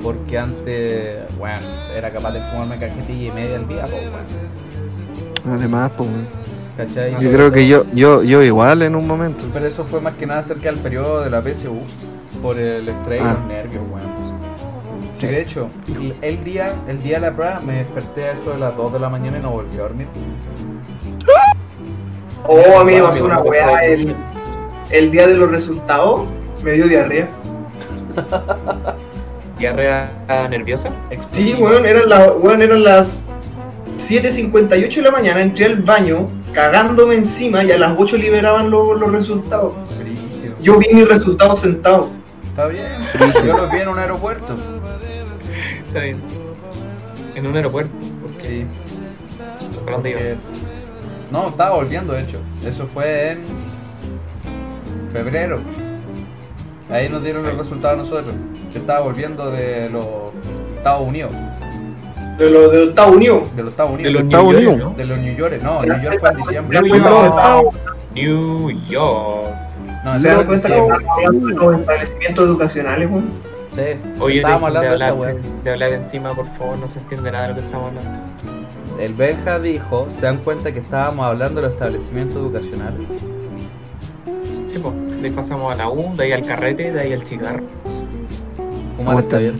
[0.01, 1.59] Porque antes, bueno,
[1.95, 6.09] era capaz de fumarme cajetilla y media al día, pues, bueno, Además, pues,
[6.77, 7.11] ¿cachai?
[7.21, 9.43] yo creo que yo, yo, yo igual en un momento.
[9.53, 11.79] Pero eso fue más que nada cerca del periodo de la PSU,
[12.41, 13.33] por el estrés y Ah.
[13.39, 14.11] los nervios, weón.
[15.19, 15.69] Sí, de hecho,
[16.21, 18.99] el- día, el día de la prueba me desperté a eso de las 2 de
[18.99, 20.07] la mañana y no volví a dormir.
[22.47, 24.15] Oh, a mí me pasó una weá el,
[24.89, 26.27] el día de los resultados.
[26.63, 27.27] Me dio diarrea.
[29.59, 30.11] ¿Diarrea
[30.49, 30.89] nerviosa?
[31.31, 33.21] Sí, weón, eran, la, weón, eran las
[33.97, 35.41] 7.58 de la mañana.
[35.41, 39.73] Entré al baño cagándome encima y a las 8 liberaban los, los resultados.
[40.61, 42.07] Yo vi mis resultados sentados.
[42.51, 42.85] Está bien,
[43.45, 44.55] yo los vi en un aeropuerto.
[45.87, 46.21] Está bien.
[47.35, 47.91] En un aeropuerto.
[48.21, 48.65] Porque
[51.31, 52.41] No, estaba volviendo, de hecho.
[52.65, 53.39] Eso fue en
[55.13, 55.59] febrero.
[56.89, 58.35] Ahí nos dieron los resultados a nosotros.
[58.73, 60.03] Yo estaba volviendo de los
[60.75, 61.31] Estados Unidos.
[62.37, 63.55] De los de los Estados Unidos.
[63.55, 64.13] De los Estados De Unidos.
[64.13, 64.77] los Estados Unidos.
[64.77, 64.89] ¿no?
[64.97, 66.81] De los New York, no, New York fue en diciembre.
[66.81, 67.75] New York.
[68.13, 69.47] New York.
[70.03, 73.25] No, ¿Se dan cuenta que estamos hablando de los establecimientos educacionales, weón?
[73.73, 73.81] Sí,
[74.19, 77.49] Oye, estábamos hablando de hablar, de hablar encima, por favor, no se entiende nada de
[77.49, 78.09] lo que estamos hablando.
[78.99, 83.01] El Benja dijo, se dan cuenta que estábamos hablando de los establecimientos educacionales.
[84.67, 87.63] Sí, pues, ahí pasamos a la U, de ahí al carrete, de ahí al cigarro.
[88.97, 89.55] Fumar ¿Cómo está bien.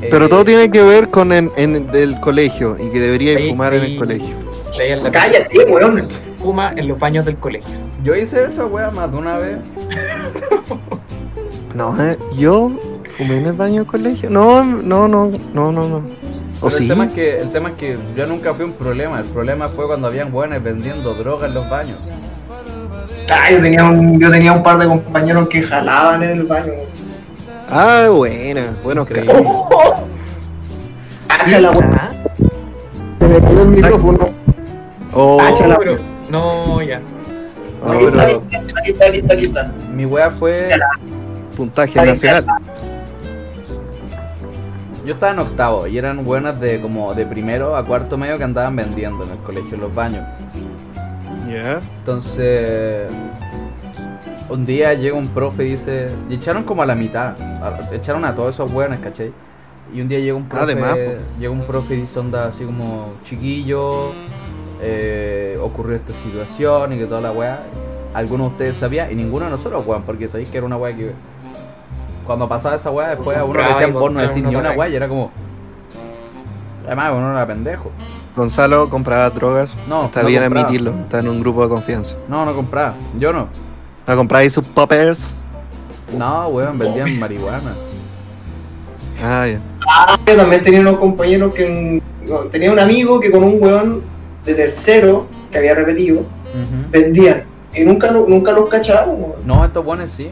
[0.00, 3.50] Pero Eh, todo tiene que ver con en, en del colegio y que debería Sí,
[3.50, 4.34] fumar en el colegio.
[4.80, 6.08] Ahí Cállate, weón.
[6.42, 7.78] Fuma en los baños del colegio.
[8.02, 9.58] Yo hice eso, wea, más de una vez.
[11.74, 12.70] No, eh, yo
[13.16, 14.28] fumé en el baño del colegio.
[14.28, 16.02] No, no, no, no, no, no.
[16.60, 16.82] ¿O sí?
[16.82, 19.20] el, tema es que, el tema es que yo nunca fui un problema.
[19.20, 21.98] El problema fue cuando habían buenos vendiendo droga en los baños.
[23.30, 26.72] Ah, yo tenía, un, yo tenía un par de compañeros que jalaban en el baño.
[27.70, 29.32] Ah, buena, bueno, Increíble.
[29.34, 30.08] ¡Oh, oh, oh!
[31.26, 31.70] Cacha la.
[31.70, 32.10] Ah,
[33.18, 34.28] Se me cayó el micrófono.
[35.14, 35.38] Oh,
[36.32, 37.00] no, ya.
[37.84, 38.38] no, Aquí está, pero
[38.80, 39.72] aquí está, aquí está, aquí está.
[39.94, 40.64] Mi wea fue.
[41.56, 42.46] puntaje Ahí nacional.
[45.04, 48.44] Yo estaba en octavo y eran buenas de como de primero a cuarto medio que
[48.44, 50.24] andaban vendiendo en el colegio, en los baños.
[51.48, 51.80] Ya.
[51.98, 53.10] Entonces,
[54.48, 58.24] un día llega un profe y dice, y echaron como a la mitad, a- echaron
[58.24, 59.32] a todos esos hueones, ¿cachai?
[59.92, 60.96] Y un día llega un profe, Además,
[61.40, 64.12] llega un profe y dice onda así como, chiquillo,
[64.82, 67.62] eh, ocurrió esta situación y que toda la weá.
[68.14, 70.94] Algunos de ustedes sabían y ninguno de nosotros, weón, porque sabéis que era una weá
[70.94, 71.12] que
[72.26, 74.56] cuando pasaba esa weá después a uno le decían y por no decir una ni
[74.56, 75.30] una weá y era como...
[76.86, 77.90] Además, uno era pendejo.
[78.36, 79.76] Gonzalo compraba drogas.
[79.88, 80.66] No, Está no bien compraba.
[80.66, 80.94] admitirlo.
[81.00, 82.16] Está en un grupo de confianza.
[82.28, 82.94] No, no compraba.
[83.18, 83.48] Yo no.
[84.06, 85.36] ¿No compráis sus poppers?
[86.16, 87.72] No, weón, vendían marihuana.
[89.22, 89.60] Ah, ya.
[89.88, 92.02] Ah, yo también tenía unos compañeros que.
[92.50, 94.02] tenía un amigo que con un weón
[94.44, 96.22] de tercero, que había repetido,
[96.90, 97.44] vendían.
[97.74, 99.32] Y nunca, lo- nunca los cachaban, weón.
[99.46, 100.30] No, estos buenos sí.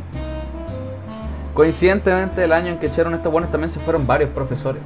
[1.54, 4.80] Coincidentemente, el año en que echaron estos buenos también se fueron varios profesores.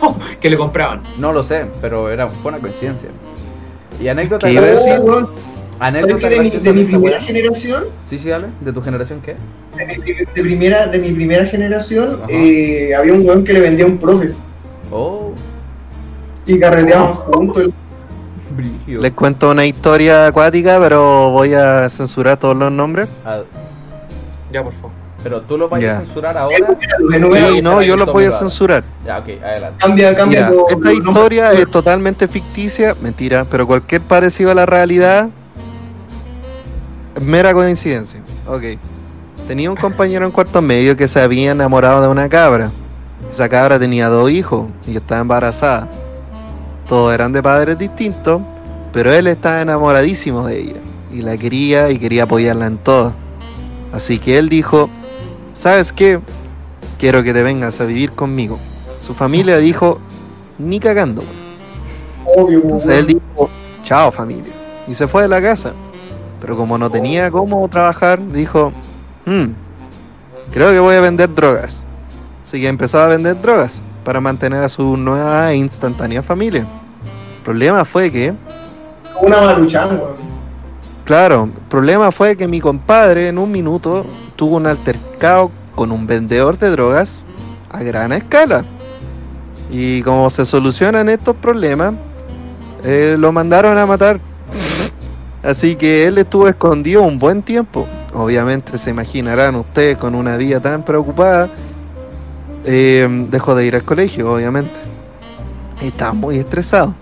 [0.40, 1.00] Que le compraban.
[1.18, 3.08] No lo sé, pero era fue una coincidencia.
[4.00, 5.00] Y anécdota ¿Qué iba a graciosa- decir?
[5.00, 5.44] Oh, weón, ¿Sabes
[5.80, 8.46] Anécdota que de mi, de mi primera generación, Sí, sí, dale.
[8.60, 9.36] ¿De tu generación qué?
[9.76, 13.84] de mi, de primera, de mi primera generación, eh, había un weón que le vendía
[13.84, 14.30] a un profe
[14.90, 15.32] Oh,
[16.48, 17.64] y carreteaban juntos.
[18.86, 23.08] Les cuento una historia acuática, pero voy a censurar todos los nombres.
[23.24, 23.40] Ah,
[24.52, 24.90] Ya, por favor.
[25.22, 26.56] pero tú lo vas a censurar ahora.
[27.52, 28.82] Sí, no, yo lo los voy a censurar.
[29.06, 29.78] Ya, ok, adelante.
[29.78, 30.50] Cambia, cambia.
[30.50, 35.28] Los- esta los historia es totalmente ficticia, mentira, pero cualquier parecido a la realidad
[37.14, 38.20] es mera coincidencia.
[38.46, 38.62] Ok.
[39.46, 42.70] Tenía un compañero en cuarto medio que se había enamorado de una cabra.
[43.30, 45.88] Esa cabra tenía dos hijos y estaba embarazada.
[46.88, 48.40] Todos eran de padres distintos,
[48.92, 50.80] pero él estaba enamoradísimo de ella
[51.12, 53.12] y la quería y quería apoyarla en todo.
[53.92, 54.88] Así que él dijo,
[55.52, 56.20] ¿sabes qué?
[56.98, 58.58] Quiero que te vengas a vivir conmigo.
[59.00, 59.98] Su familia dijo,
[60.58, 61.22] ni cagando.
[62.36, 63.50] Obvio, Entonces él dijo,
[63.82, 64.52] chao familia.
[64.86, 65.72] Y se fue de la casa.
[66.40, 68.72] Pero como no tenía cómo trabajar, dijo,
[69.26, 69.48] "Hmm,
[70.52, 71.82] creo que voy a vender drogas.
[72.46, 76.66] Así que empezó a vender drogas para mantener a su nueva e instantánea familia.
[77.48, 78.34] El problema fue que,
[79.22, 80.16] una maruchan, weón.
[81.06, 84.04] claro, el problema fue que mi compadre en un minuto
[84.36, 87.22] tuvo un altercado con un vendedor de drogas
[87.70, 88.66] a gran escala.
[89.70, 91.94] Y como se solucionan estos problemas,
[92.84, 94.20] eh, lo mandaron a matar.
[95.42, 97.86] Así que él estuvo escondido un buen tiempo.
[98.12, 101.48] Obviamente se imaginarán ustedes con una vida tan preocupada.
[102.66, 104.74] eh, dejó de ir al colegio, obviamente.
[105.80, 106.94] Y estaba muy estresado.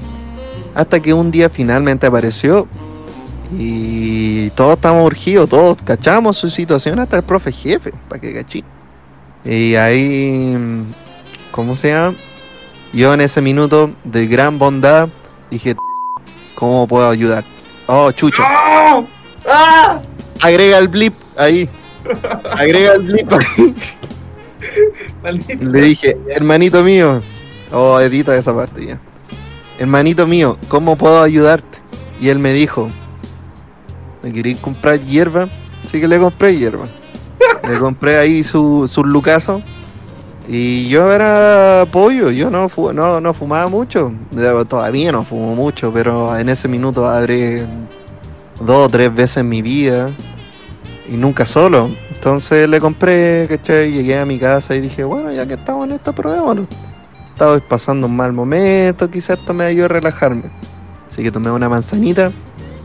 [0.76, 2.68] Hasta que un día finalmente apareció.
[3.50, 8.62] Y todos estamos urgidos, todos cachamos su situación hasta el profe jefe, para que cachí.
[9.42, 10.54] Y ahí,
[11.50, 12.14] ¿cómo se llama?
[12.92, 15.08] Yo en ese minuto de gran bondad
[15.50, 15.76] dije,
[16.56, 17.44] ¿cómo puedo ayudar?
[17.86, 18.42] Oh, chucha.
[18.46, 19.02] ¡Ah!
[19.48, 20.02] ¡Ah!
[20.42, 21.70] Agrega el blip ahí.
[22.50, 23.74] Agrega el blip ahí.
[25.22, 25.64] Maldito.
[25.64, 27.22] Le dije, hermanito mío.
[27.72, 28.98] Oh, edita esa parte ya.
[29.78, 31.78] Hermanito mío, ¿cómo puedo ayudarte?
[32.20, 32.88] Y él me dijo,
[34.22, 35.48] ¿me queréis comprar hierba?
[35.90, 36.86] Sí que le compré hierba.
[37.68, 39.60] Le compré ahí su, su lucaso.
[40.48, 44.12] Y yo era pollo, yo no, no, no fumaba mucho.
[44.68, 47.64] Todavía no fumo mucho, pero en ese minuto habré
[48.60, 50.10] dos o tres veces en mi vida
[51.08, 51.90] y nunca solo.
[52.14, 53.92] Entonces le compré, ¿cachai?
[53.92, 56.54] Llegué a mi casa y dije, bueno, ya que estamos en esta prueba,
[57.36, 60.44] estaba pasando un mal momento, quizás esto me ayudó a relajarme.
[61.10, 62.32] Así que tomé una manzanita,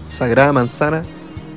[0.10, 1.04] sagrada manzana,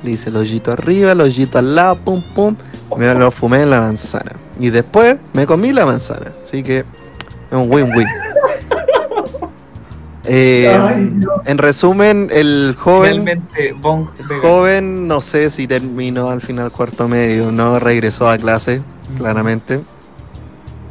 [0.01, 2.55] le hice el hoyito arriba, el hoyito al lado, pum pum,
[2.95, 4.31] me lo fumé en la manzana.
[4.61, 6.31] Y después me comí la manzana.
[6.47, 6.85] Así que es
[7.51, 8.07] un win-win.
[10.27, 10.75] Eh,
[11.45, 13.45] en resumen, el joven,
[14.41, 18.81] joven, no sé si terminó al final cuarto medio, no regresó a clase,
[19.19, 19.81] claramente.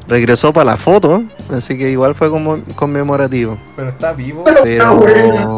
[0.07, 3.59] Regresó para la foto, así que igual fue como conmemorativo.
[3.75, 4.97] Pero está vivo, Pero.
[4.97, 5.49] buena.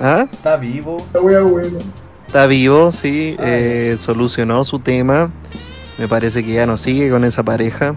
[0.00, 0.26] ¿Ah?
[0.30, 0.96] está vivo.
[0.98, 1.78] Esta wea buena.
[2.26, 5.30] Está vivo, sí, eh, solucionó su tema.
[5.98, 7.94] Me parece que ya no sigue con esa pareja.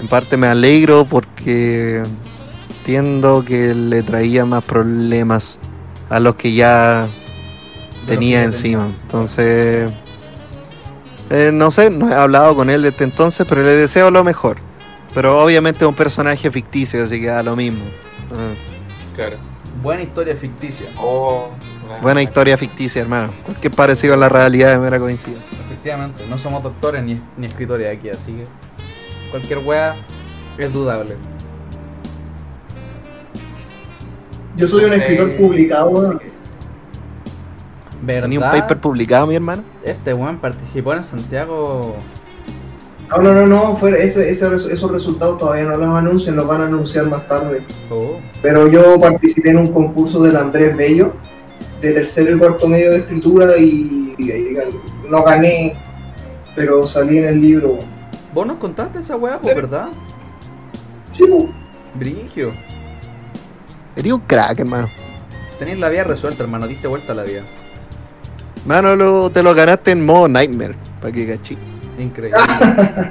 [0.00, 2.02] En parte me alegro porque
[2.78, 5.58] entiendo que le traía más problemas
[6.10, 7.06] a los que ya
[8.06, 8.88] De tenía que encima.
[9.02, 9.90] Entonces,
[11.30, 14.58] eh, no sé, no he hablado con él desde entonces, pero le deseo lo mejor.
[15.14, 17.84] Pero obviamente es un personaje ficticio, así que da lo mismo.
[18.32, 18.52] Ah,
[19.14, 19.36] Claro.
[19.82, 20.86] Buena historia ficticia.
[20.98, 21.50] Oh,
[22.02, 23.28] buena historia ficticia, hermano.
[23.44, 25.58] Cualquier parecido a la realidad es mera coincidencia.
[25.66, 28.44] Efectivamente, no somos doctores ni, ni escritores aquí, así que
[29.30, 29.94] cualquier wea
[30.58, 31.16] es dudable.
[34.56, 36.20] Yo soy un escritor Eh, publicado, weón.
[38.06, 38.60] Tenía un ¿Verdad?
[38.60, 39.64] paper publicado, mi hermano.
[39.82, 41.96] Este weón participó en Santiago.
[43.10, 46.62] No, no, no, no, fue, ese, ese esos resultados todavía no los anuncian, los van
[46.62, 47.60] a anunciar más tarde.
[47.90, 51.12] Oh, Pero yo participé en un concurso del Andrés Bello,
[51.80, 55.76] de tercero y cuarto medio de escritura, y, y ahí gan- no gané,
[56.56, 57.78] pero salí en el libro.
[58.32, 59.88] Vos nos contaste esa wea, pues, ¿verdad?
[61.12, 61.48] Sí, po.
[61.94, 62.52] Brigio.
[63.94, 64.88] Eres un crack, hermano.
[65.58, 67.42] Tenés la vida resuelta, hermano, diste vuelta a la vida.
[68.66, 70.74] Mano, lo- te lo ganaste en modo Nightmare.
[71.00, 71.56] Para que cachí.
[71.98, 72.38] Increíble.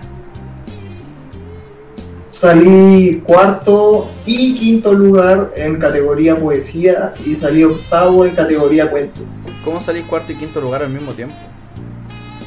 [2.30, 9.22] salí cuarto y quinto lugar en categoría poesía y salí octavo en categoría cuento.
[9.64, 11.36] ¿Cómo salís cuarto y quinto lugar al mismo tiempo?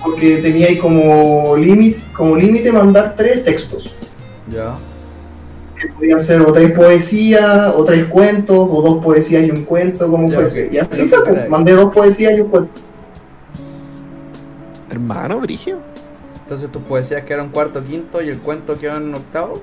[0.03, 3.94] Porque tenía ahí como límite como límite mandar tres textos.
[4.53, 4.75] Ya.
[5.81, 10.09] que podían ser o tres poesías, o tres cuentos, o dos poesías y un cuento,
[10.11, 10.66] como Ya, fuese.
[10.66, 10.72] ok.
[10.72, 12.70] Y así fue, pues, mandé dos poesías y un cuento.
[14.90, 15.79] Hermano, Brigio.
[16.47, 19.55] Entonces tus poesías quedaron cuarto, quinto y el cuento quedó en octavo.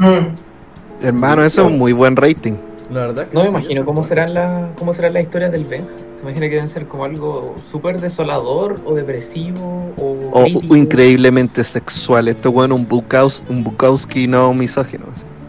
[0.00, 1.04] Mm.
[1.04, 2.54] Hermano, eso es un muy buen rating.
[2.90, 5.84] La verdad que No me imagino cómo serán las cómo serán las historias del Ben.
[6.16, 10.72] Se imagina que deben ser como algo súper desolador o depresivo o, O, crítico.
[10.72, 12.28] o increíblemente sexual.
[12.28, 15.04] Esto bueno, un Bukaus, un Bukowski no misógino.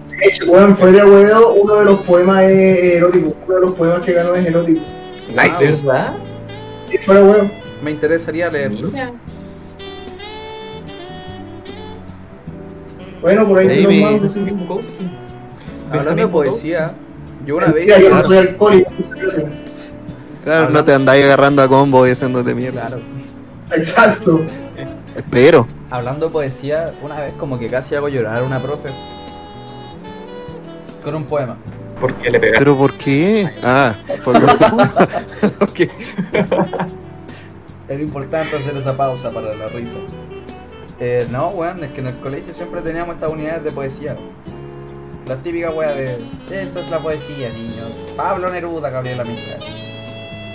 [0.10, 3.34] De hecho, bueno, fuera de huevo, uno de los poemas es erótico.
[3.47, 4.82] Uno de los poemas que ganó es erótico.
[5.29, 5.86] Nice.
[5.86, 6.17] ¿Verdad?
[6.88, 7.49] Sí, fuera huevo.
[7.82, 8.89] Me interesaría leerlo.
[8.91, 9.12] Mira.
[13.21, 14.29] Bueno, por ahí se Baby.
[14.29, 14.39] sí.
[14.39, 15.10] Bukowski.
[15.91, 16.86] Hablando de poesía,
[17.45, 17.88] yo una vez.
[17.88, 18.27] Mentira, yo no claro.
[18.27, 18.91] soy alcohólico.
[20.43, 22.86] Claro, no te andáis agarrando a combo y haciéndote mierda.
[22.88, 23.01] Claro.
[23.71, 24.41] Exacto.
[25.15, 25.67] Espero.
[25.89, 28.89] Hablando de poesía, una vez como que casi hago llorar a una profe.
[31.03, 31.58] Con un poema.
[31.99, 32.60] ¿Por qué le pegaste?
[32.60, 33.49] ¿Pero por qué?
[33.62, 34.36] Ah, por
[35.62, 35.79] Ok.
[37.89, 39.93] Era importante hacer esa pausa para la risa.
[40.99, 44.15] Eh, no, weón, es que en el colegio siempre teníamos estas unidades de poesía.
[45.27, 46.17] La típica wea de.
[46.51, 47.88] Esto es la poesía, niños.
[48.17, 49.59] Pablo Neruda, Gabriela Mistral.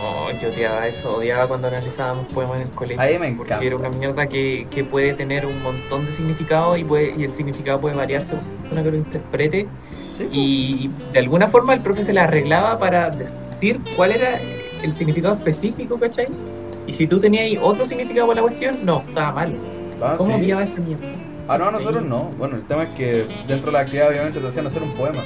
[0.00, 3.00] Oh, yo odiaba eso, odiaba cuando analizábamos poemas en el colegio.
[3.00, 3.54] Ahí me encanta.
[3.54, 7.24] Porque era una mierda que, que puede tener un montón de significado y, puede, y
[7.24, 9.66] el significado puede variar según persona que lo interprete.
[10.18, 10.28] ¿Sí?
[10.30, 14.38] Y de alguna forma el profe se la arreglaba para decir cuál era
[14.82, 16.28] el significado específico, ¿cachai?
[16.86, 19.52] Y si tú tenías otro significado para la cuestión, no, estaba mal.
[20.02, 20.50] Ah, ¿Cómo sí.
[20.50, 21.06] esa mierda?
[21.48, 22.24] Ah, no, nosotros no.
[22.38, 25.22] Bueno, el tema es que dentro de la actividad obviamente te hacían hacer un poema.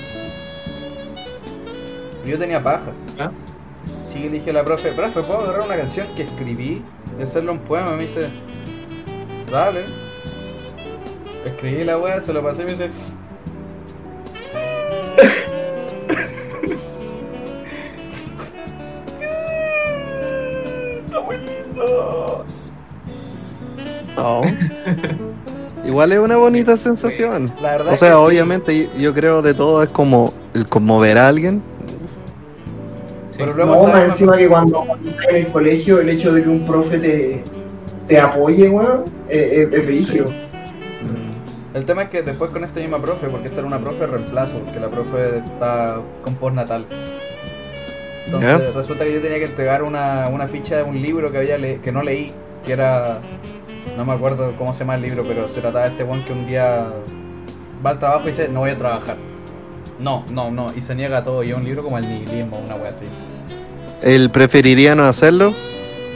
[2.24, 2.92] Yo tenía paja.
[3.18, 3.30] ¿Ah?
[4.12, 6.82] Sí, le dije a la profe, profe, ¿puedo agarrar una canción que escribí
[7.18, 7.92] y hacerle un poema?
[7.92, 8.28] Me dice,
[9.50, 9.84] dale.
[11.44, 12.90] Escribí la wea, se lo pasé y me dice,
[24.22, 24.42] No.
[25.86, 27.50] Igual es una bonita sensación.
[27.62, 28.16] la verdad O es sea, sí.
[28.18, 31.62] obviamente yo creo de todo es como el conmover a alguien.
[33.36, 36.48] Pero luego No, más encima que cuando estás en el colegio, el hecho de que
[36.48, 37.44] un profe te,
[38.08, 40.24] te apoye, weón, es, es, es brígido.
[41.74, 44.06] El tema es que después con esta misma profe, porque esta era una profe de
[44.08, 46.86] reemplazo, porque la profe está con postnatal.
[48.26, 51.56] Entonces resulta que yo tenía que entregar una, una ficha de un libro que había
[51.56, 52.32] le- que no leí,
[52.66, 53.20] que era
[53.96, 56.32] no me acuerdo cómo se llama el libro, pero se trataba de este one que
[56.32, 56.88] un día
[57.84, 59.16] va al trabajo y dice no voy a trabajar.
[59.98, 62.58] No, no, no, y se niega a todo, y es un libro como el nihilismo,
[62.64, 63.04] una wea así.
[64.02, 65.52] Él preferiría no hacerlo,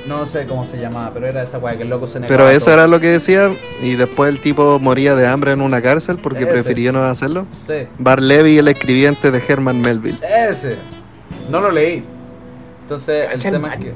[0.04, 2.46] No sé cómo se llamaba, pero era esa wea que el loco se negaba pero
[2.48, 2.74] a eso todo.
[2.74, 3.56] era lo que decía.
[3.80, 6.52] Y después el tipo moría de hambre en una cárcel porque Ese.
[6.52, 7.46] prefería no hacerlo.
[7.66, 7.88] Sí.
[7.98, 10.20] Bar Levy, el escribiente de Herman Melville.
[10.22, 10.78] Ese.
[11.48, 12.04] No lo leí.
[12.82, 13.94] Entonces, el el tema es que.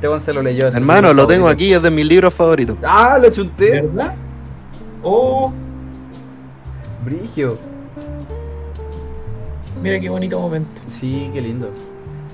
[0.00, 0.68] Este se lo leyó.
[0.68, 1.64] Hermano, lo tengo favorito.
[1.64, 2.76] aquí, es de mis libros favoritos.
[2.82, 3.18] ¡Ah!
[3.20, 3.82] Lo chunté.
[3.82, 4.14] ¿Verdad?
[5.02, 5.52] Oh,
[7.04, 7.56] Brigio.
[9.82, 10.80] mira qué bonito momento.
[11.00, 11.70] Sí, qué lindo.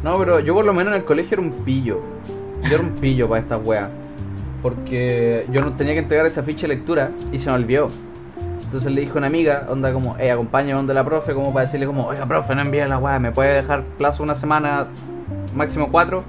[0.02, 2.00] No, pero yo por lo menos en el colegio era un pillo.
[2.62, 3.90] Yo era un pillo para estas weas.
[4.62, 7.90] Porque yo no tenía que entregar esa ficha de lectura y se me olvidó.
[8.64, 11.66] Entonces le dije a una amiga, onda como, eh, acompáñame donde la profe, como para
[11.66, 14.86] decirle como, oiga, profe, no envíe la wea, ¿me puede dejar plazo una semana,
[15.54, 16.24] máximo cuatro?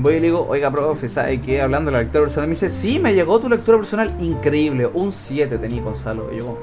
[0.00, 1.60] Voy y le digo, oiga, profe, ¿sabe qué?
[1.60, 5.12] Hablando de la lectura personal, me dice, sí, me llegó tu lectura personal, increíble, un
[5.12, 6.32] 7 tenía Gonzalo.
[6.32, 6.56] Y yo,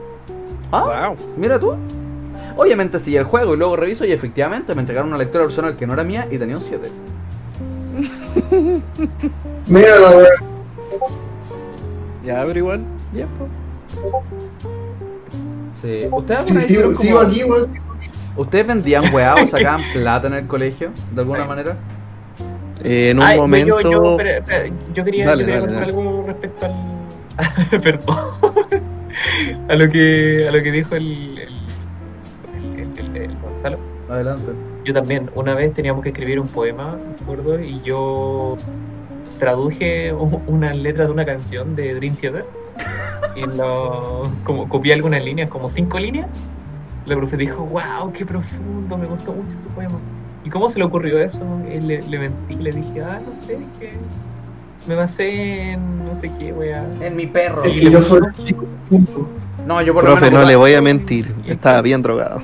[0.71, 1.75] ah, mira tú.
[2.55, 5.85] Obviamente seguí el juego y luego reviso y efectivamente me entregaron una lectura personal que
[5.85, 6.89] no era mía y tenía un 7.
[9.67, 10.29] Mira la wea.
[12.23, 12.83] Ya, pero igual,
[13.37, 14.21] po.
[15.81, 16.07] Sí.
[16.09, 17.73] ¿Ustedes, Sí, sigo como- aquí, weón.
[18.37, 20.91] ¿Ustedes vendían weá o sacaban plata en el colegio?
[21.13, 21.75] ¿De alguna manera?
[22.85, 23.81] Eh, en un Ay, momento.
[23.81, 25.85] Yo, quería, Dale, yo quería dale, contar dale.
[25.85, 27.81] algo respecto al.
[27.81, 28.17] Perdón.
[29.69, 33.77] a, lo que, a lo que dijo el, el, el, el- el Gonzalo.
[34.09, 34.51] Adelante.
[34.83, 38.55] Yo también, una vez teníamos que escribir un poema, me acuerdo, y yo
[39.39, 42.45] traduje unas letras de una canción de Dream Theater
[43.35, 46.27] y lo, como copié algunas líneas, como cinco líneas.
[47.07, 49.97] La profe dijo, wow, qué profundo, me gustó mucho su poema.
[50.45, 51.39] ¿Y cómo se le ocurrió eso?
[51.67, 53.93] Y le, le mentí, le dije, ah, no sé, es que
[54.87, 56.85] me basé en no sé qué, wea.
[57.01, 57.63] En mi perro.
[57.63, 58.65] Es que yo soy chico.
[59.65, 60.41] No, yo por lo Profe, menos.
[60.41, 61.33] no le voy a mentir.
[61.47, 62.41] Estaba bien drogado.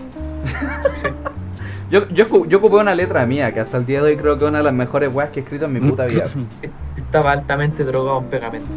[1.91, 4.45] Yo, yo, yo ocupé una letra mía, que hasta el día de hoy creo que
[4.45, 6.29] es una de las mejores weas que he escrito en mi puta vida.
[6.97, 8.69] Estaba altamente drogado en pegamento.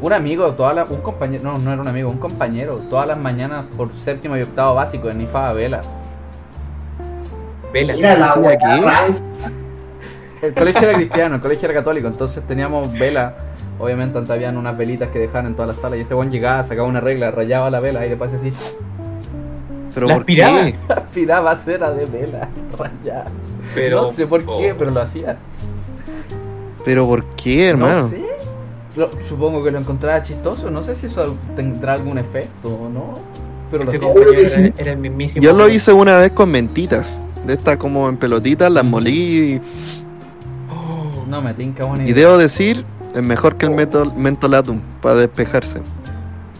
[0.00, 3.18] Un amigo, todas las, un compañero, no, no era un amigo, un compañero, todas las
[3.18, 5.80] mañanas por séptimo y octavo básico en IFA Vela.
[7.74, 7.92] Vela.
[7.94, 8.52] Mira la Sí, wea.
[8.54, 9.18] aquí.
[10.42, 13.34] El colegio era cristiano, el colegio era católico, entonces teníamos vela.
[13.78, 16.62] Obviamente antes habían unas velitas que dejaban en todas las salas y este buen llegaba,
[16.62, 18.52] sacaba una regla, rayaba la vela y después así,
[19.92, 20.64] Pero ¿La ¿por aspiraba?
[20.66, 20.76] qué?
[20.92, 22.48] aspiraba cera de vela,
[22.78, 23.26] rayada.
[23.74, 25.36] Pero, no sé por qué, pero lo hacía.
[26.84, 28.02] Pero ¿por qué, hermano?
[28.02, 28.24] No sé.
[28.96, 33.14] Lo- supongo que lo encontraba chistoso, no sé si eso tendrá algún efecto o no,
[33.70, 34.72] pero lo que era, sí.
[34.78, 35.42] era el mismísimo.
[35.42, 37.20] Yo lo hice una vez con mentitas.
[37.46, 39.60] De estas como en pelotitas, las molí.
[40.70, 42.26] Oh, No me tinca buena Y idea.
[42.26, 42.84] debo decir,
[43.14, 45.80] es mejor que el mentol, mentolatum para despejarse.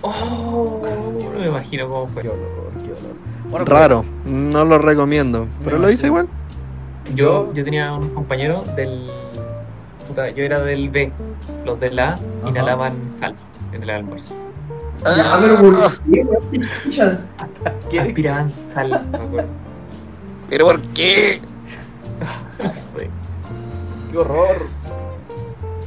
[0.02, 0.82] oh,
[1.32, 2.22] no me imagino cómo fue.
[2.22, 3.14] Qué olor, qué olor.
[3.50, 5.46] Bueno, pero Raro, no lo recomiendo.
[5.64, 6.28] Pero lo hice igual.
[7.14, 9.10] Yo, yo tenía unos compañeros del.
[10.08, 11.12] puta, yo era del B.
[11.64, 12.20] Los del A Ajá.
[12.48, 13.34] inhalaban sal
[13.72, 14.34] en el almuerzo.
[15.04, 16.00] Ya, pero por?
[16.84, 17.20] Chucha.
[17.90, 18.00] ¿Qué?
[18.00, 19.48] Aspiraban sal, me acuerdo.
[20.50, 21.40] ¿Pero por qué?
[24.10, 24.66] Qué horror.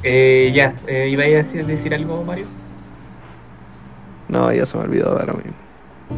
[0.04, 2.46] Eh, ya, eh, ¿iba a decir, decir algo, Mario?
[4.28, 5.54] No, ya se me olvidó ahora mismo.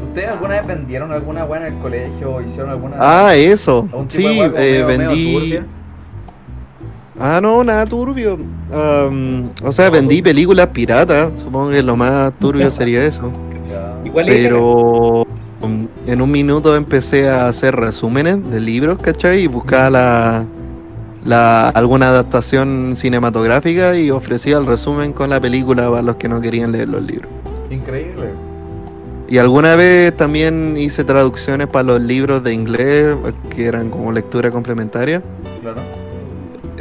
[0.08, 2.98] ¿Ustedes alguna vez vendieron alguna weá en el colegio o hicieron alguna.
[3.00, 3.88] Ah, eso.
[4.10, 5.34] Sí, eh, medio- medio vendí.
[5.34, 5.66] turbia?
[7.20, 8.38] Ah, no, nada turbio.
[9.64, 11.40] O sea, vendí películas piratas.
[11.40, 13.32] Supongo que lo más turbio sería eso.
[13.70, 13.96] Ya.
[14.26, 15.26] Pero
[15.62, 19.42] en un minuto empecé a hacer resúmenes de libros, ¿cachai?
[19.42, 20.46] Y buscaba la,
[21.26, 26.40] la, alguna adaptación cinematográfica y ofrecía el resumen con la película para los que no
[26.42, 27.30] querían leer los libros.
[27.70, 28.30] Increíble.
[29.30, 33.16] Y alguna vez también hice traducciones para los libros de inglés,
[33.54, 35.22] que eran como lectura complementaria.
[35.62, 35.82] Claro.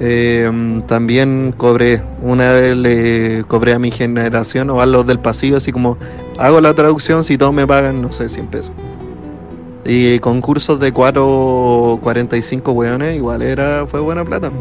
[0.00, 5.56] Eh, también cobré, una vez le cobré a mi generación o a los del pasillo,
[5.56, 5.98] así como
[6.38, 8.72] hago la traducción, si todos me pagan, no sé, 100 pesos.
[9.84, 14.52] Y concursos de 4 45 weones, igual era, fue buena plata.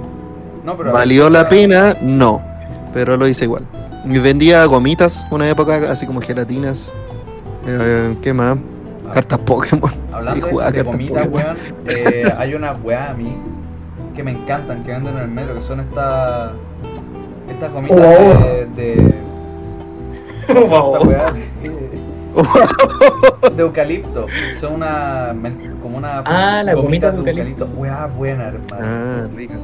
[0.64, 0.92] No, pero.
[0.92, 1.94] ¿Valió la pena?
[2.02, 2.42] No,
[2.92, 3.64] pero lo hice igual.
[4.10, 6.92] Y vendía gomitas una época, así como gelatinas.
[7.68, 8.58] Eh, ¿Qué más?
[9.08, 9.92] Ah, Cartas Pokémon.
[10.12, 11.58] Hablando Sí, de, gomitas, weón,
[11.88, 13.36] eh, hay unas weas a mí
[14.18, 16.51] que me encantan, que venden en el metro, que son estas
[17.49, 18.45] estas gomitas Oh.
[18.45, 19.13] de, de-
[20.68, 20.95] Wow.
[20.95, 24.28] Esta weá de- de eucalipto.
[24.59, 25.34] Son una.
[25.82, 26.20] como una.
[26.26, 28.78] Ah, la gomita de Weá buena, hermano.
[28.82, 29.55] Ah, rica.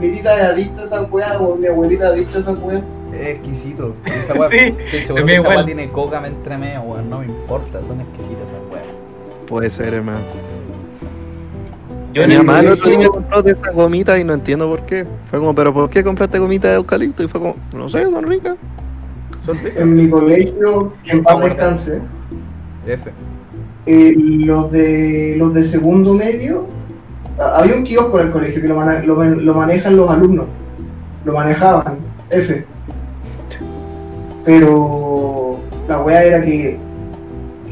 [0.00, 2.82] Mi tita es adicta a esa weá, o mi abuelita adicta a esa weá.
[3.12, 3.94] Es exquisito.
[4.04, 4.56] Esa weá, Sí,
[5.06, 5.66] seguro que esa weá igual.
[5.66, 7.08] tiene coca entre medio, weón.
[7.10, 8.84] No me importa, son exquisitas esas weas.
[9.46, 10.20] Puede ser, hermano.
[12.12, 14.84] Yo en Mi mamá el otro día compró de esas gomitas y no entiendo por
[14.86, 15.06] qué.
[15.30, 17.22] Fue como, ¿pero por qué compraste gomitas de eucalipto?
[17.22, 18.56] Y fue como, no sé, son ricas.
[19.46, 19.80] Son ricas.
[19.80, 22.00] En mi colegio, en paz descanse,
[22.86, 23.10] F.
[23.86, 26.66] eh, los de los de segundo medio,
[27.38, 30.46] había un kiosco en el colegio que lo, man- lo manejan los alumnos,
[31.24, 31.96] lo manejaban,
[32.30, 32.64] F.
[34.44, 35.58] Pero
[35.88, 36.78] la wea era que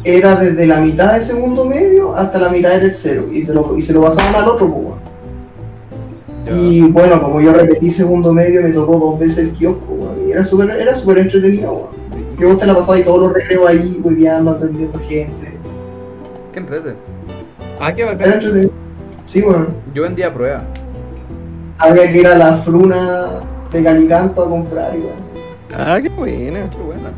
[0.04, 3.76] era desde la mitad de segundo medio hasta la mitad de tercero y, te lo-
[3.76, 4.98] y se lo pasaban al otro, pues, weón.
[6.50, 10.32] Y bueno, como yo repetí segundo medio, me tocó dos veces el kiosco, weón, y
[10.32, 12.36] era súper era súper entretenido, weón.
[12.38, 15.52] Que vos te la pasabas y todos los recreos ahí, hueveando, atendiendo gente.
[16.52, 16.94] Qué entrete.
[17.80, 18.32] Ah, qué Era bacán.
[18.34, 18.70] entretenido.
[19.24, 19.66] Sí, bueno.
[19.92, 20.62] Yo vendía pruebas.
[21.78, 23.40] Había que ir a la fruna
[23.72, 25.14] de Calicanto a comprar, igual.
[25.76, 26.70] Ah, qué buena.
[26.70, 27.10] Qué buena.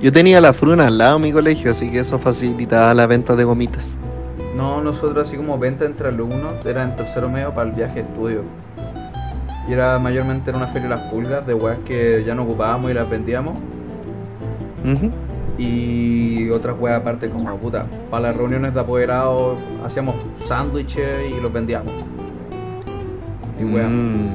[0.00, 3.34] Yo tenía la fruna al lado de mi colegio, así que eso facilitaba la venta
[3.34, 3.86] de gomitas.
[4.54, 8.08] No, nosotros así como venta entre alumnos, era en tercero medio para el viaje de
[8.08, 8.42] estudio.
[9.68, 12.90] Y era mayormente en una feria de las pulgas, de weas que ya no ocupábamos
[12.90, 13.56] y las vendíamos.
[15.58, 17.86] Y otras weas aparte como puta.
[18.10, 20.14] Para las reuniones de apoderados hacíamos
[20.46, 21.92] sándwiches y los vendíamos.
[23.58, 23.90] Y weas.
[23.90, 24.28] Mm.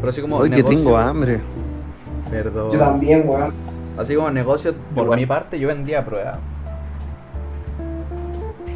[0.00, 1.40] Pero así como Hoy que tengo hambre.
[2.30, 2.72] Perdón.
[2.72, 3.75] Yo también, weón.
[3.98, 5.20] Así como negocio, por Igual.
[5.20, 6.38] mi parte, yo vendía pruebas.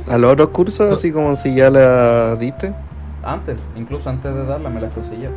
[0.08, 2.72] A los otros cursos, así como si ya la diste.
[3.22, 5.30] Antes, incluso antes de darla me las conseguía.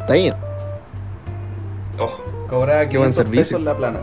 [0.00, 0.34] Está bien.
[1.98, 2.10] Oh,
[2.48, 3.42] Cobraba Qué buen 500 servicio.
[3.58, 3.98] pesos la plana.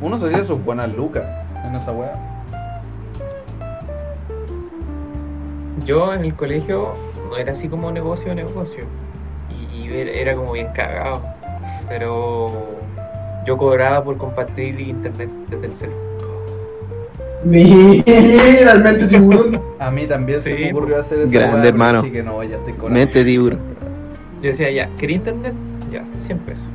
[0.00, 1.24] Uno se hacía sus buenas lucas
[1.64, 2.12] en esa wea.
[5.86, 6.94] yo en el colegio
[7.30, 8.84] no era así como negocio, negocio.
[9.90, 11.22] Era era como bien cagado.
[11.88, 12.46] Pero
[13.46, 16.00] yo cobraba por compartir internet desde el celular.
[17.42, 19.60] Mira, el mente tiburón.
[19.78, 21.98] A mí también se me ocurrió hacer esa Grande, hermano.
[22.00, 23.58] Así que no, ya estoy con Mente tiburón.
[24.42, 25.54] Yo decía, ya, ¿quería internet?
[25.90, 26.68] Ya, 100 pesos.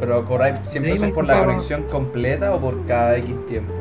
[0.00, 3.72] Pero cobráis siempre son por la conexión completa o por cada X tiempo.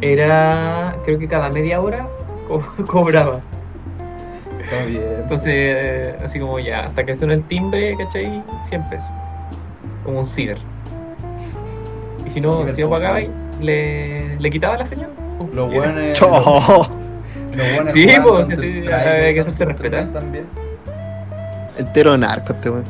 [0.00, 2.06] Era, creo que cada media hora
[2.46, 3.40] co- cobraba.
[4.70, 5.02] Está bien.
[5.22, 8.42] Entonces, eh, así como ya, hasta que suena el timbre, ¿cachai?
[8.68, 9.08] 100 pesos.
[10.04, 10.58] Como un ciber.
[12.26, 13.18] Y si no, Ciber, si no pagaba,
[13.62, 15.08] le, le quitaba la señal.
[15.54, 16.18] Los buenos.
[16.18, 16.86] Chao.
[17.56, 20.12] Los buenos Sí, pues, sí, Strike, había que hacerse respetar.
[20.12, 20.44] También.
[21.78, 22.84] Entero narco este weón.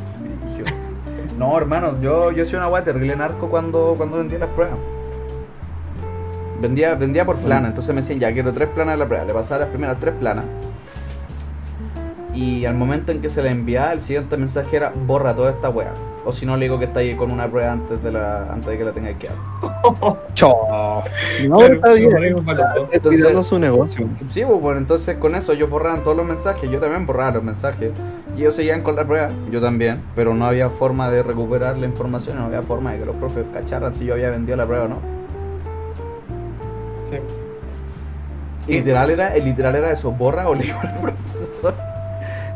[1.39, 4.76] No, hermano, yo, yo soy una weá terrible narco cuando, cuando vendía las pruebas.
[6.61, 9.24] Vendía, vendía por plana, entonces me decían, ya quiero tres planas de la prueba.
[9.24, 10.45] Le pasaba las primeras tres planas.
[12.39, 15.70] Y al momento en que se le enviaba, el siguiente mensaje era borra toda esta
[15.70, 15.93] weá.
[16.24, 18.68] O si no, le digo que está ahí con una prueba antes de la antes
[18.68, 20.16] de que la tenga que dar.
[20.34, 21.03] Chao.
[21.49, 22.36] No, está bien.
[22.93, 24.07] Entonces- su negocio.
[24.28, 27.43] Sí, pues bueno, entonces con eso ellos borraban todos los mensajes, yo también borraba los
[27.43, 27.91] mensajes.
[28.36, 31.86] Y ellos seguían con la prueba, yo también, pero no había forma de recuperar la
[31.86, 34.84] información, no había forma de que los profes cacharan si yo había vendido la prueba
[34.84, 34.99] o no.
[37.11, 38.72] Sí.
[38.72, 41.98] Literal era, el literal era eso, borra o le digo al profesor.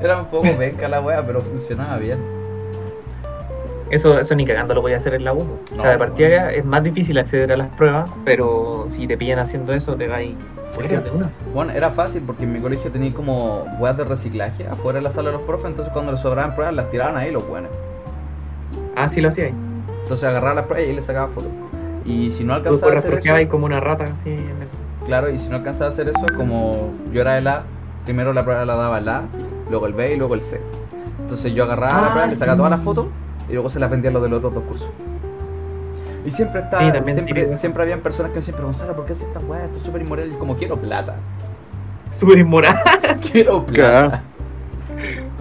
[0.03, 2.19] Era un poco penca la wea, pero funcionaba bien.
[3.91, 5.39] Eso, eso ni cagando lo voy a hacer en la U.
[5.41, 6.49] O No, sea, de partida no.
[6.51, 10.17] es más difícil acceder a las pruebas, pero si te pillan haciendo eso, te va
[10.17, 10.35] a ir.
[11.53, 15.11] Bueno, era fácil porque en mi colegio tenía como weas de reciclaje afuera de la
[15.11, 17.71] sala de los profes, entonces cuando les sobraban pruebas las tiraban ahí los buenos.
[18.97, 19.55] Ah, sí lo hacía ahí.
[20.03, 21.51] Entonces agarraba las pruebas y ahí les sacaba fotos.
[22.07, 24.69] Y si no alcanzaba a hacer reprocheabas ahí eso, como una rata así en el...
[25.07, 27.65] claro, y si no alcanzaba a hacer eso, como yo era el A,
[28.07, 29.23] primero la prueba la daba el A,
[29.71, 30.61] luego el B y luego el C.
[31.21, 32.59] Entonces yo agarraba la Ah, prueba, le sacaba sí.
[32.59, 33.07] todas las fotos
[33.49, 34.89] y luego se las vendía a los de los otros dos cursos.
[36.25, 37.59] Y siempre Sí, también siempre, típico.
[37.59, 39.65] siempre habían personas que me siempre Gonzalo, ¿por qué haces esta weá?
[39.65, 40.31] Esto es súper inmoral.
[40.33, 41.17] Y como quiero plata.
[42.13, 42.77] Súper inmoral.
[43.33, 44.23] Quiero plata.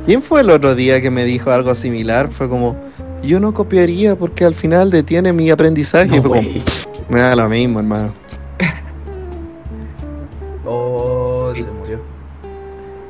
[0.06, 2.30] ¿Quién fue el otro día que me dijo algo similar?
[2.32, 2.76] Fue como,
[3.22, 6.08] yo no copiaría porque al final detiene mi aprendizaje.
[6.08, 6.64] No, Y fue como, wey.
[7.10, 8.12] me da lo mismo, hermano.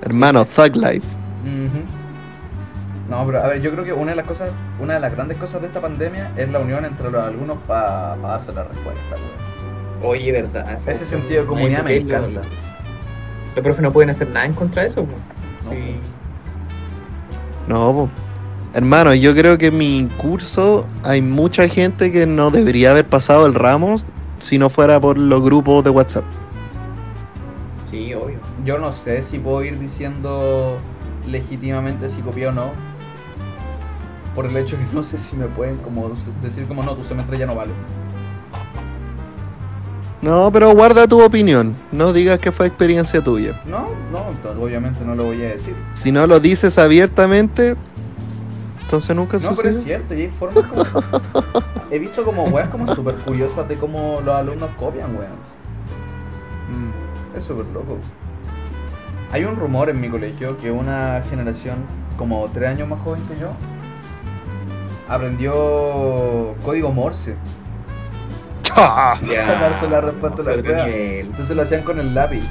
[0.01, 1.07] Hermano, Thug Life.
[3.09, 5.37] No, pero a ver, yo creo que una de las cosas, una de las grandes
[5.37, 10.11] cosas de esta pandemia es la unión entre los alumnos para darse la respuesta, weón.
[10.13, 10.77] Oye, verdad.
[10.87, 12.27] Ese sentido de comunidad me encanta.
[12.29, 12.45] Los,
[13.55, 15.01] los profes no pueden hacer nada en contra de eso.
[15.01, 15.95] No, Sí.
[17.67, 18.09] No, po.
[18.73, 23.45] hermano, yo creo que en mi curso hay mucha gente que no debería haber pasado
[23.45, 24.05] el Ramos
[24.39, 26.23] si no fuera por los grupos de WhatsApp.
[27.89, 28.30] Sí, obvio.
[28.65, 30.77] Yo no sé si puedo ir diciendo
[31.27, 32.71] legítimamente si copié o no.
[34.35, 37.37] Por el hecho que no sé si me pueden como decir como no, tu semestre
[37.37, 37.71] ya no vale.
[40.21, 41.75] No, pero guarda tu opinión.
[41.91, 43.59] No digas que fue experiencia tuya.
[43.65, 44.27] No, no,
[44.61, 45.75] obviamente no lo voy a decir.
[45.95, 47.75] Si no lo dices abiertamente,
[48.81, 50.85] entonces nunca No, pero es cierto, y hay formas como...
[51.91, 55.31] He visto como weas como súper curiosas de cómo los alumnos copian, weón.
[56.69, 57.37] Mm.
[57.37, 57.97] Es súper loco.
[59.31, 61.85] Hay un rumor en mi colegio que una generación
[62.17, 63.51] como tres años más joven que yo
[65.07, 67.35] aprendió código Morse
[68.75, 69.15] para
[69.59, 70.85] darse la respuesta a la prueba.
[70.87, 72.43] Entonces lo hacían con el lápiz.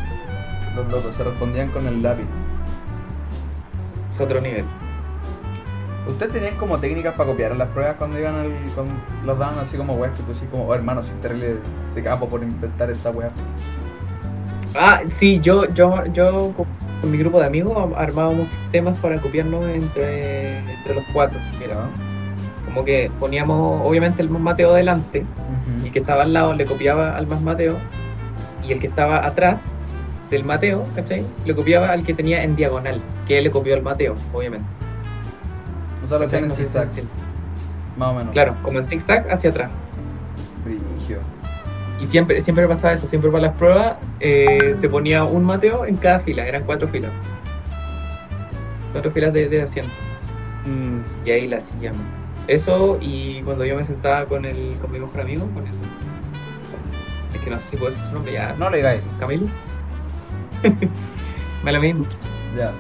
[0.74, 2.26] Los locos se respondían con el lápiz.
[4.10, 4.64] Es otro nivel.
[6.06, 9.76] ¿Ustedes tenían como técnicas para copiar las pruebas cuando iban al, cuando los daban así
[9.76, 11.56] como weas que tú así como, oh hermano, soy terrible
[11.94, 13.30] de capo por inventar esta wea?
[14.74, 16.52] Ah, sí, yo, yo, yo
[17.00, 21.38] con mi grupo de amigos armábamos sistemas para copiarnos entre, entre los cuatro.
[21.58, 21.88] Mira,
[22.66, 25.24] como que poníamos obviamente el más Mateo delante,
[25.82, 27.78] y el que estaba al lado le copiaba al más Mateo,
[28.66, 29.60] y el que estaba atrás
[30.30, 31.24] del Mateo, ¿cachai?
[31.44, 34.66] Le copiaba al que tenía en diagonal, que él le copió al Mateo, obviamente.
[36.04, 36.88] O sea, lo hacían en zigzag,
[37.96, 38.32] más o menos.
[38.32, 39.70] Claro, como en zigzag hacia atrás.
[40.64, 41.18] Brigio.
[42.01, 45.96] Y siempre, siempre pasaba eso, siempre para las pruebas eh, se ponía un Mateo en
[45.96, 47.12] cada fila, eran cuatro filas.
[48.92, 49.92] Cuatro filas de, de asiento.
[50.64, 51.26] Mm.
[51.26, 52.01] Y ahí la hacíamos.
[52.48, 55.74] Eso y cuando yo me sentaba con el con mi mejor amigo, con el.
[57.34, 58.55] Es que no sé si puedo decir su nombre ya.
[58.55, 59.03] No le digáis.
[59.18, 59.46] Camilo.
[61.64, 62.07] me lo mismo.
[62.57, 62.72] Ya.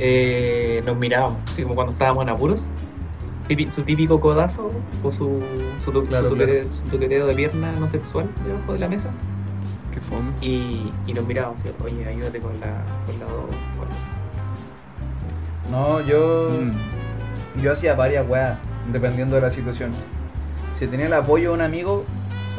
[0.00, 2.68] Eh, nos mirábamos, así como cuando estábamos en apuros.
[3.74, 4.70] Su típico codazo
[5.02, 5.42] o su,
[5.84, 9.10] su, tu- Claro, su, toquete- su toqueteo de pierna no sexual debajo de la mesa.
[9.92, 10.30] Qué fome.
[10.40, 12.66] Y, y nos mirábamos, así, oye, ayúdate con la,
[13.06, 13.46] con la dos.
[13.78, 13.88] con
[15.70, 16.48] la- No, yo.
[16.50, 17.60] Mm.
[17.62, 18.58] Yo hacía varias weas,
[18.92, 19.90] dependiendo de la situación.
[20.78, 22.04] Si tenía el apoyo de un amigo,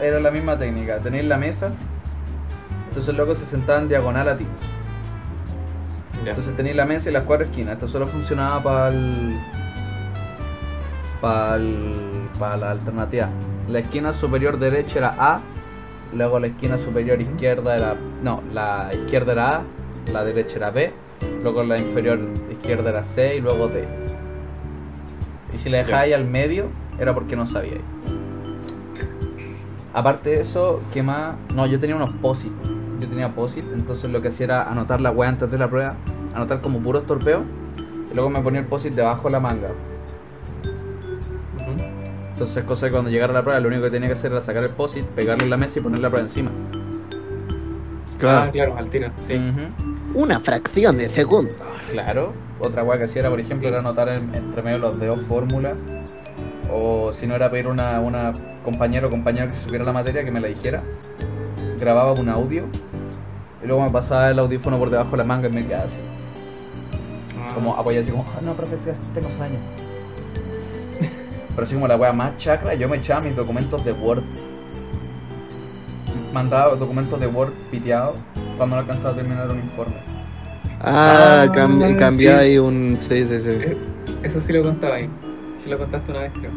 [0.01, 0.99] era la misma técnica.
[0.99, 1.73] Tenías la mesa,
[2.87, 4.45] entonces el loco se sentaba en diagonal a ti.
[6.23, 6.29] Ya.
[6.29, 7.73] Entonces tenías la mesa y las cuatro esquinas.
[7.73, 9.35] Esto solo funcionaba para el.
[11.25, 13.29] Para la alternativa.
[13.67, 15.41] La esquina superior derecha era A,
[16.13, 17.95] luego la esquina superior izquierda era.
[18.21, 19.61] No, la izquierda era A,
[20.13, 20.93] la derecha era B,
[21.41, 22.19] luego la inferior
[22.51, 23.87] izquierda era C y luego D.
[25.51, 26.67] Y si la dejáis al medio,
[26.99, 27.81] era porque no sabíais.
[29.95, 31.37] Aparte de eso, ¿qué más?
[31.55, 32.53] No, yo tenía unos POSIT.
[32.99, 35.95] Yo tenía POSIT, entonces lo que hacía era anotar la wea antes de la prueba,
[36.35, 37.41] anotar como puros torpeos,
[38.11, 39.69] y luego me ponía el POSIT debajo de la manga.
[42.35, 44.61] Entonces, cosa que cuando llegara la prueba, lo único que tenía que hacer era sacar
[44.63, 46.51] el POSIT, pegarlo en la mesa y poner la prueba encima.
[46.51, 48.51] Ah, Claro.
[48.51, 49.09] claro, al tiro.
[49.25, 49.39] Sí.
[50.13, 51.53] Una fracción de segundo.
[51.91, 52.33] Claro.
[52.59, 55.75] Otra wea que hacía era, por ejemplo, era anotar en- entre medio los dedos fórmula.
[56.71, 58.33] O si no era pedir una, una
[58.63, 60.83] compañero o compañera que se supiera la materia que me la dijera.
[61.79, 62.65] Grababa un audio.
[63.63, 65.97] Y luego me pasaba el audífono por debajo de la manga y me quedaba así.
[67.37, 67.53] Ah.
[67.53, 69.59] Como apoyado así como, "Ah, no, profe, sí, tengo sueño.
[71.55, 74.23] Pero así como la wea más chacra, yo me echaba mis documentos de Word.
[76.33, 78.19] Mandaba documentos de Word piteados
[78.57, 79.95] cuando no alcanzaba a terminar un informe.
[80.81, 81.95] Ah, Ah, cam- sí.
[81.95, 82.97] cambiáis un.
[82.99, 83.49] Sí, sí, sí.
[83.51, 83.77] Eh,
[84.23, 85.09] Eso sí lo contaba ahí.
[85.63, 86.51] Sí lo contaste una vez, creo.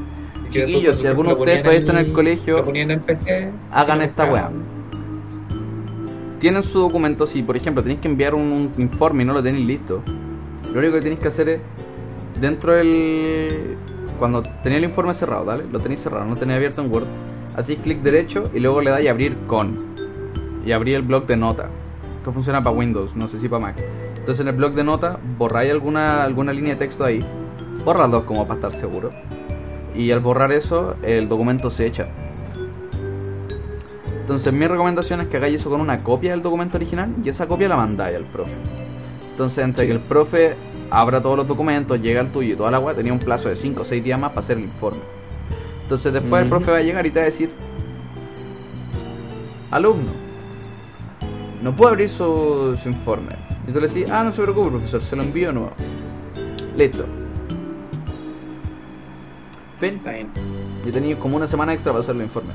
[0.50, 3.50] Chiquillos, si alguno de ustedes todavía está en el colegio, Lo ponían en el PC.
[3.70, 4.50] hagan esta wea.
[6.40, 9.42] Tienen su documento, si por ejemplo tenéis que enviar un, un informe y no lo
[9.42, 10.02] tenéis listo,
[10.72, 11.60] lo único que tenéis que hacer es,
[12.40, 13.76] dentro del...
[14.18, 15.64] Cuando tenéis el informe cerrado, ¿vale?
[15.70, 17.06] Lo tenéis cerrado, no tenéis abierto en Word.
[17.56, 19.76] Hacéis clic derecho y luego le dais abrir con.
[20.64, 21.68] Y abrir el bloc de nota.
[22.04, 23.82] Esto funciona para Windows, no sé si para Mac.
[24.16, 27.24] Entonces en el bloc de nota borráis alguna, alguna línea de texto ahí.
[27.84, 29.12] Borra dos como para estar seguro.
[29.94, 32.08] Y al borrar eso, el documento se echa.
[34.20, 37.46] Entonces mi recomendación es que hagáis eso con una copia del documento original y esa
[37.46, 38.52] copia la mandáis al profe.
[39.38, 39.88] Entonces entre Sí.
[39.92, 40.56] que el profe
[40.90, 43.54] abra todos los documentos, llega al tuyo y toda la weá, tenía un plazo de
[43.54, 44.98] 5 o 6 días más para hacer el informe.
[45.84, 47.52] Entonces después el profe va a llegar y te va a decir,
[49.70, 50.10] alumno,
[51.62, 53.36] no puedo abrir su, su informe.
[53.68, 55.70] Y tú le decís, ah, no se preocupe profesor, se lo envío nuevo.
[56.76, 57.04] Listo.
[59.80, 60.00] Bien.
[60.84, 62.54] Yo tenía como una semana extra para hacer el informe.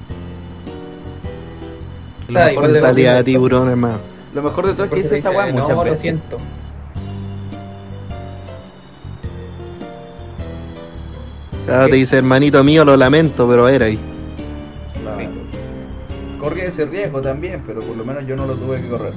[2.27, 3.99] Mejor, de- de, Mentalidad de tiburón, hermano.
[4.33, 5.99] lo mejor de todo es que hice esa weá muchas no, lo veces.
[6.01, 6.37] siento.
[11.65, 13.99] Claro, te dice, hermanito mío, lo lamento, pero era ahí.
[15.01, 15.29] Claro.
[16.39, 19.13] Corría ese riesgo también, pero por lo menos yo no lo tuve que correr.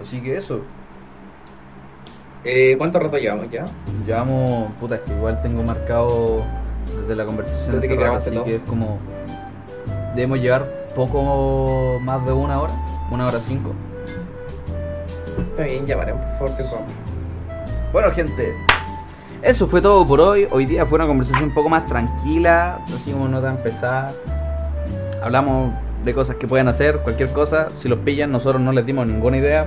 [0.00, 0.60] Así que eso.
[2.44, 3.64] Eh, ¿Cuánto rato llevamos ya?
[4.06, 6.44] Llevamos, puta, es que igual tengo marcado
[7.00, 8.44] desde la conversación Desde que hace rato, así todo.
[8.44, 8.98] que es como.
[10.14, 12.72] Debemos llevar poco más de una hora,
[13.10, 13.74] una hora cinco.
[15.50, 16.86] Está bien, llamaremos por favor, te como.
[17.92, 18.54] Bueno, gente,
[19.46, 20.46] eso fue todo por hoy.
[20.50, 24.12] Hoy día fue una conversación un poco más tranquila, así como no tan pesada.
[25.22, 25.72] Hablamos
[26.04, 27.68] de cosas que pueden hacer, cualquier cosa.
[27.80, 29.64] Si los pillan, nosotros no les dimos ninguna idea.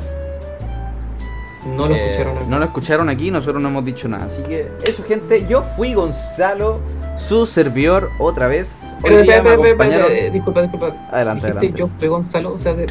[1.75, 2.45] No lo Eh, escucharon aquí.
[2.49, 4.25] No lo escucharon aquí, nosotros no hemos dicho nada.
[4.25, 5.45] Así que eso, gente.
[5.47, 6.79] Yo fui Gonzalo,
[7.17, 8.69] su servidor, otra vez.
[9.03, 10.87] Hoy día acompañaron- espera, eh, disculpa, disculpa.
[11.11, 11.79] Adelante, Dijiste adelante.
[11.79, 12.87] yo fui Gonzalo, o sea, de-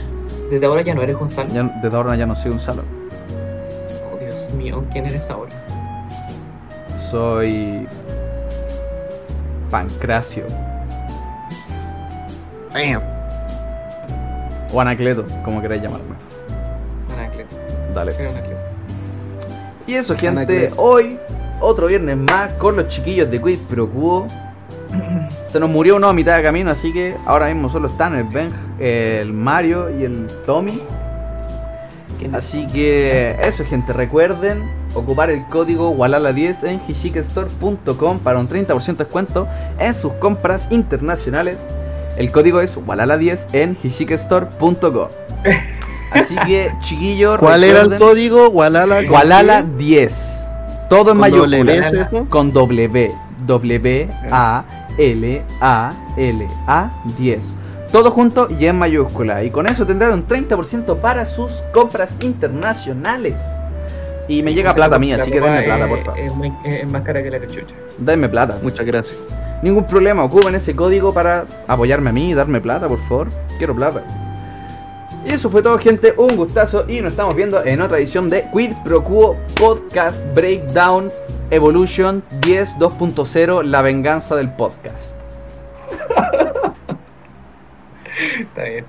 [0.51, 1.49] desde ahora ya no eres Gonzalo.
[1.53, 2.83] Ya, desde ahora ya no soy Gonzalo.
[4.13, 5.51] Oh, Dios mío, ¿quién eres ahora?
[7.11, 7.87] Soy.
[9.71, 10.45] Pancracio.
[12.73, 13.03] Bam.
[14.73, 16.15] O Anacleto, como queráis llamarme.
[17.17, 17.57] Anacleto.
[17.95, 18.13] Dale.
[18.13, 18.61] Anacleto.
[19.87, 20.75] Y eso, gente, Anacleto.
[20.77, 21.19] hoy,
[21.61, 24.27] otro viernes más con los chiquillos de Quid Pro Quo.
[25.49, 28.25] Se nos murió uno a mitad de camino, así que ahora mismo solo están el
[28.25, 30.83] Ben, el Mario y el Tommy.
[32.35, 38.95] Así que eso, gente, recuerden ocupar el código Walala10 en hishikestore.com para un 30% de
[38.95, 41.57] descuento en sus compras internacionales.
[42.17, 45.09] El código es Walala10 en hishikestore.com.
[46.11, 48.49] Así que, chiquillos, ¿Cuál era el código?
[48.51, 49.05] Walala.
[49.05, 49.85] ¿con Walala qué?
[49.85, 50.39] 10.
[50.89, 51.95] Todo en ¿Con doble mayúsculas.
[51.95, 52.29] Es?
[52.29, 53.13] Con W.
[53.47, 54.65] W A
[54.99, 57.41] L A L A 10.
[57.93, 59.45] Todo junto y en mayúscula.
[59.45, 63.41] Y con eso tendrán un 30% para sus compras internacionales.
[64.29, 66.21] Y me llega plata a mí, la así que denme plata, por favor.
[66.21, 67.75] Es, muy- es más cara que la cachucha.
[67.99, 68.59] Denme plata.
[68.63, 69.19] Muchas gracias.
[69.63, 73.29] Ningún problema, ocupen ese código para apoyarme a mí y darme plata, por favor.
[73.59, 74.03] Quiero plata.
[75.27, 76.15] Y eso fue todo, gente.
[76.17, 76.85] Un gustazo.
[76.89, 81.11] Y nos estamos viendo en otra edición de Quid Pro Quo Podcast Breakdown
[81.51, 85.13] Evolution 10 2.0 La venganza del podcast.
[88.41, 88.85] Está bien.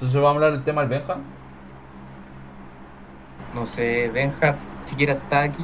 [0.00, 1.18] Entonces vamos a hablar del tema del Benja.
[3.54, 5.62] No sé, Benja siquiera está aquí.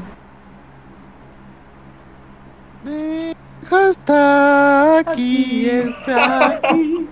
[2.84, 5.70] Deja está aquí.
[5.70, 7.08] está aquí.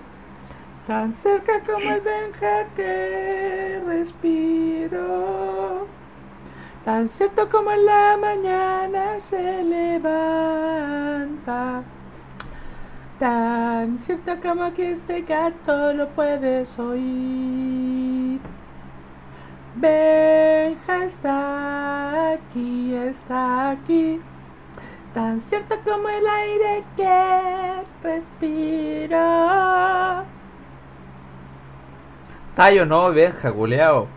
[0.85, 5.87] Tan cerca como el Benja que respiro.
[6.85, 10.21] Tan cierto como en la mañana se levanta.
[13.19, 18.39] Tan cierto como que este gato lo puedes oír.
[19.75, 24.19] Benja está aquí, está aquí.
[25.13, 29.17] Tan cierto como el aire que respiro.
[32.55, 34.07] Tallo no, Benja, culeao.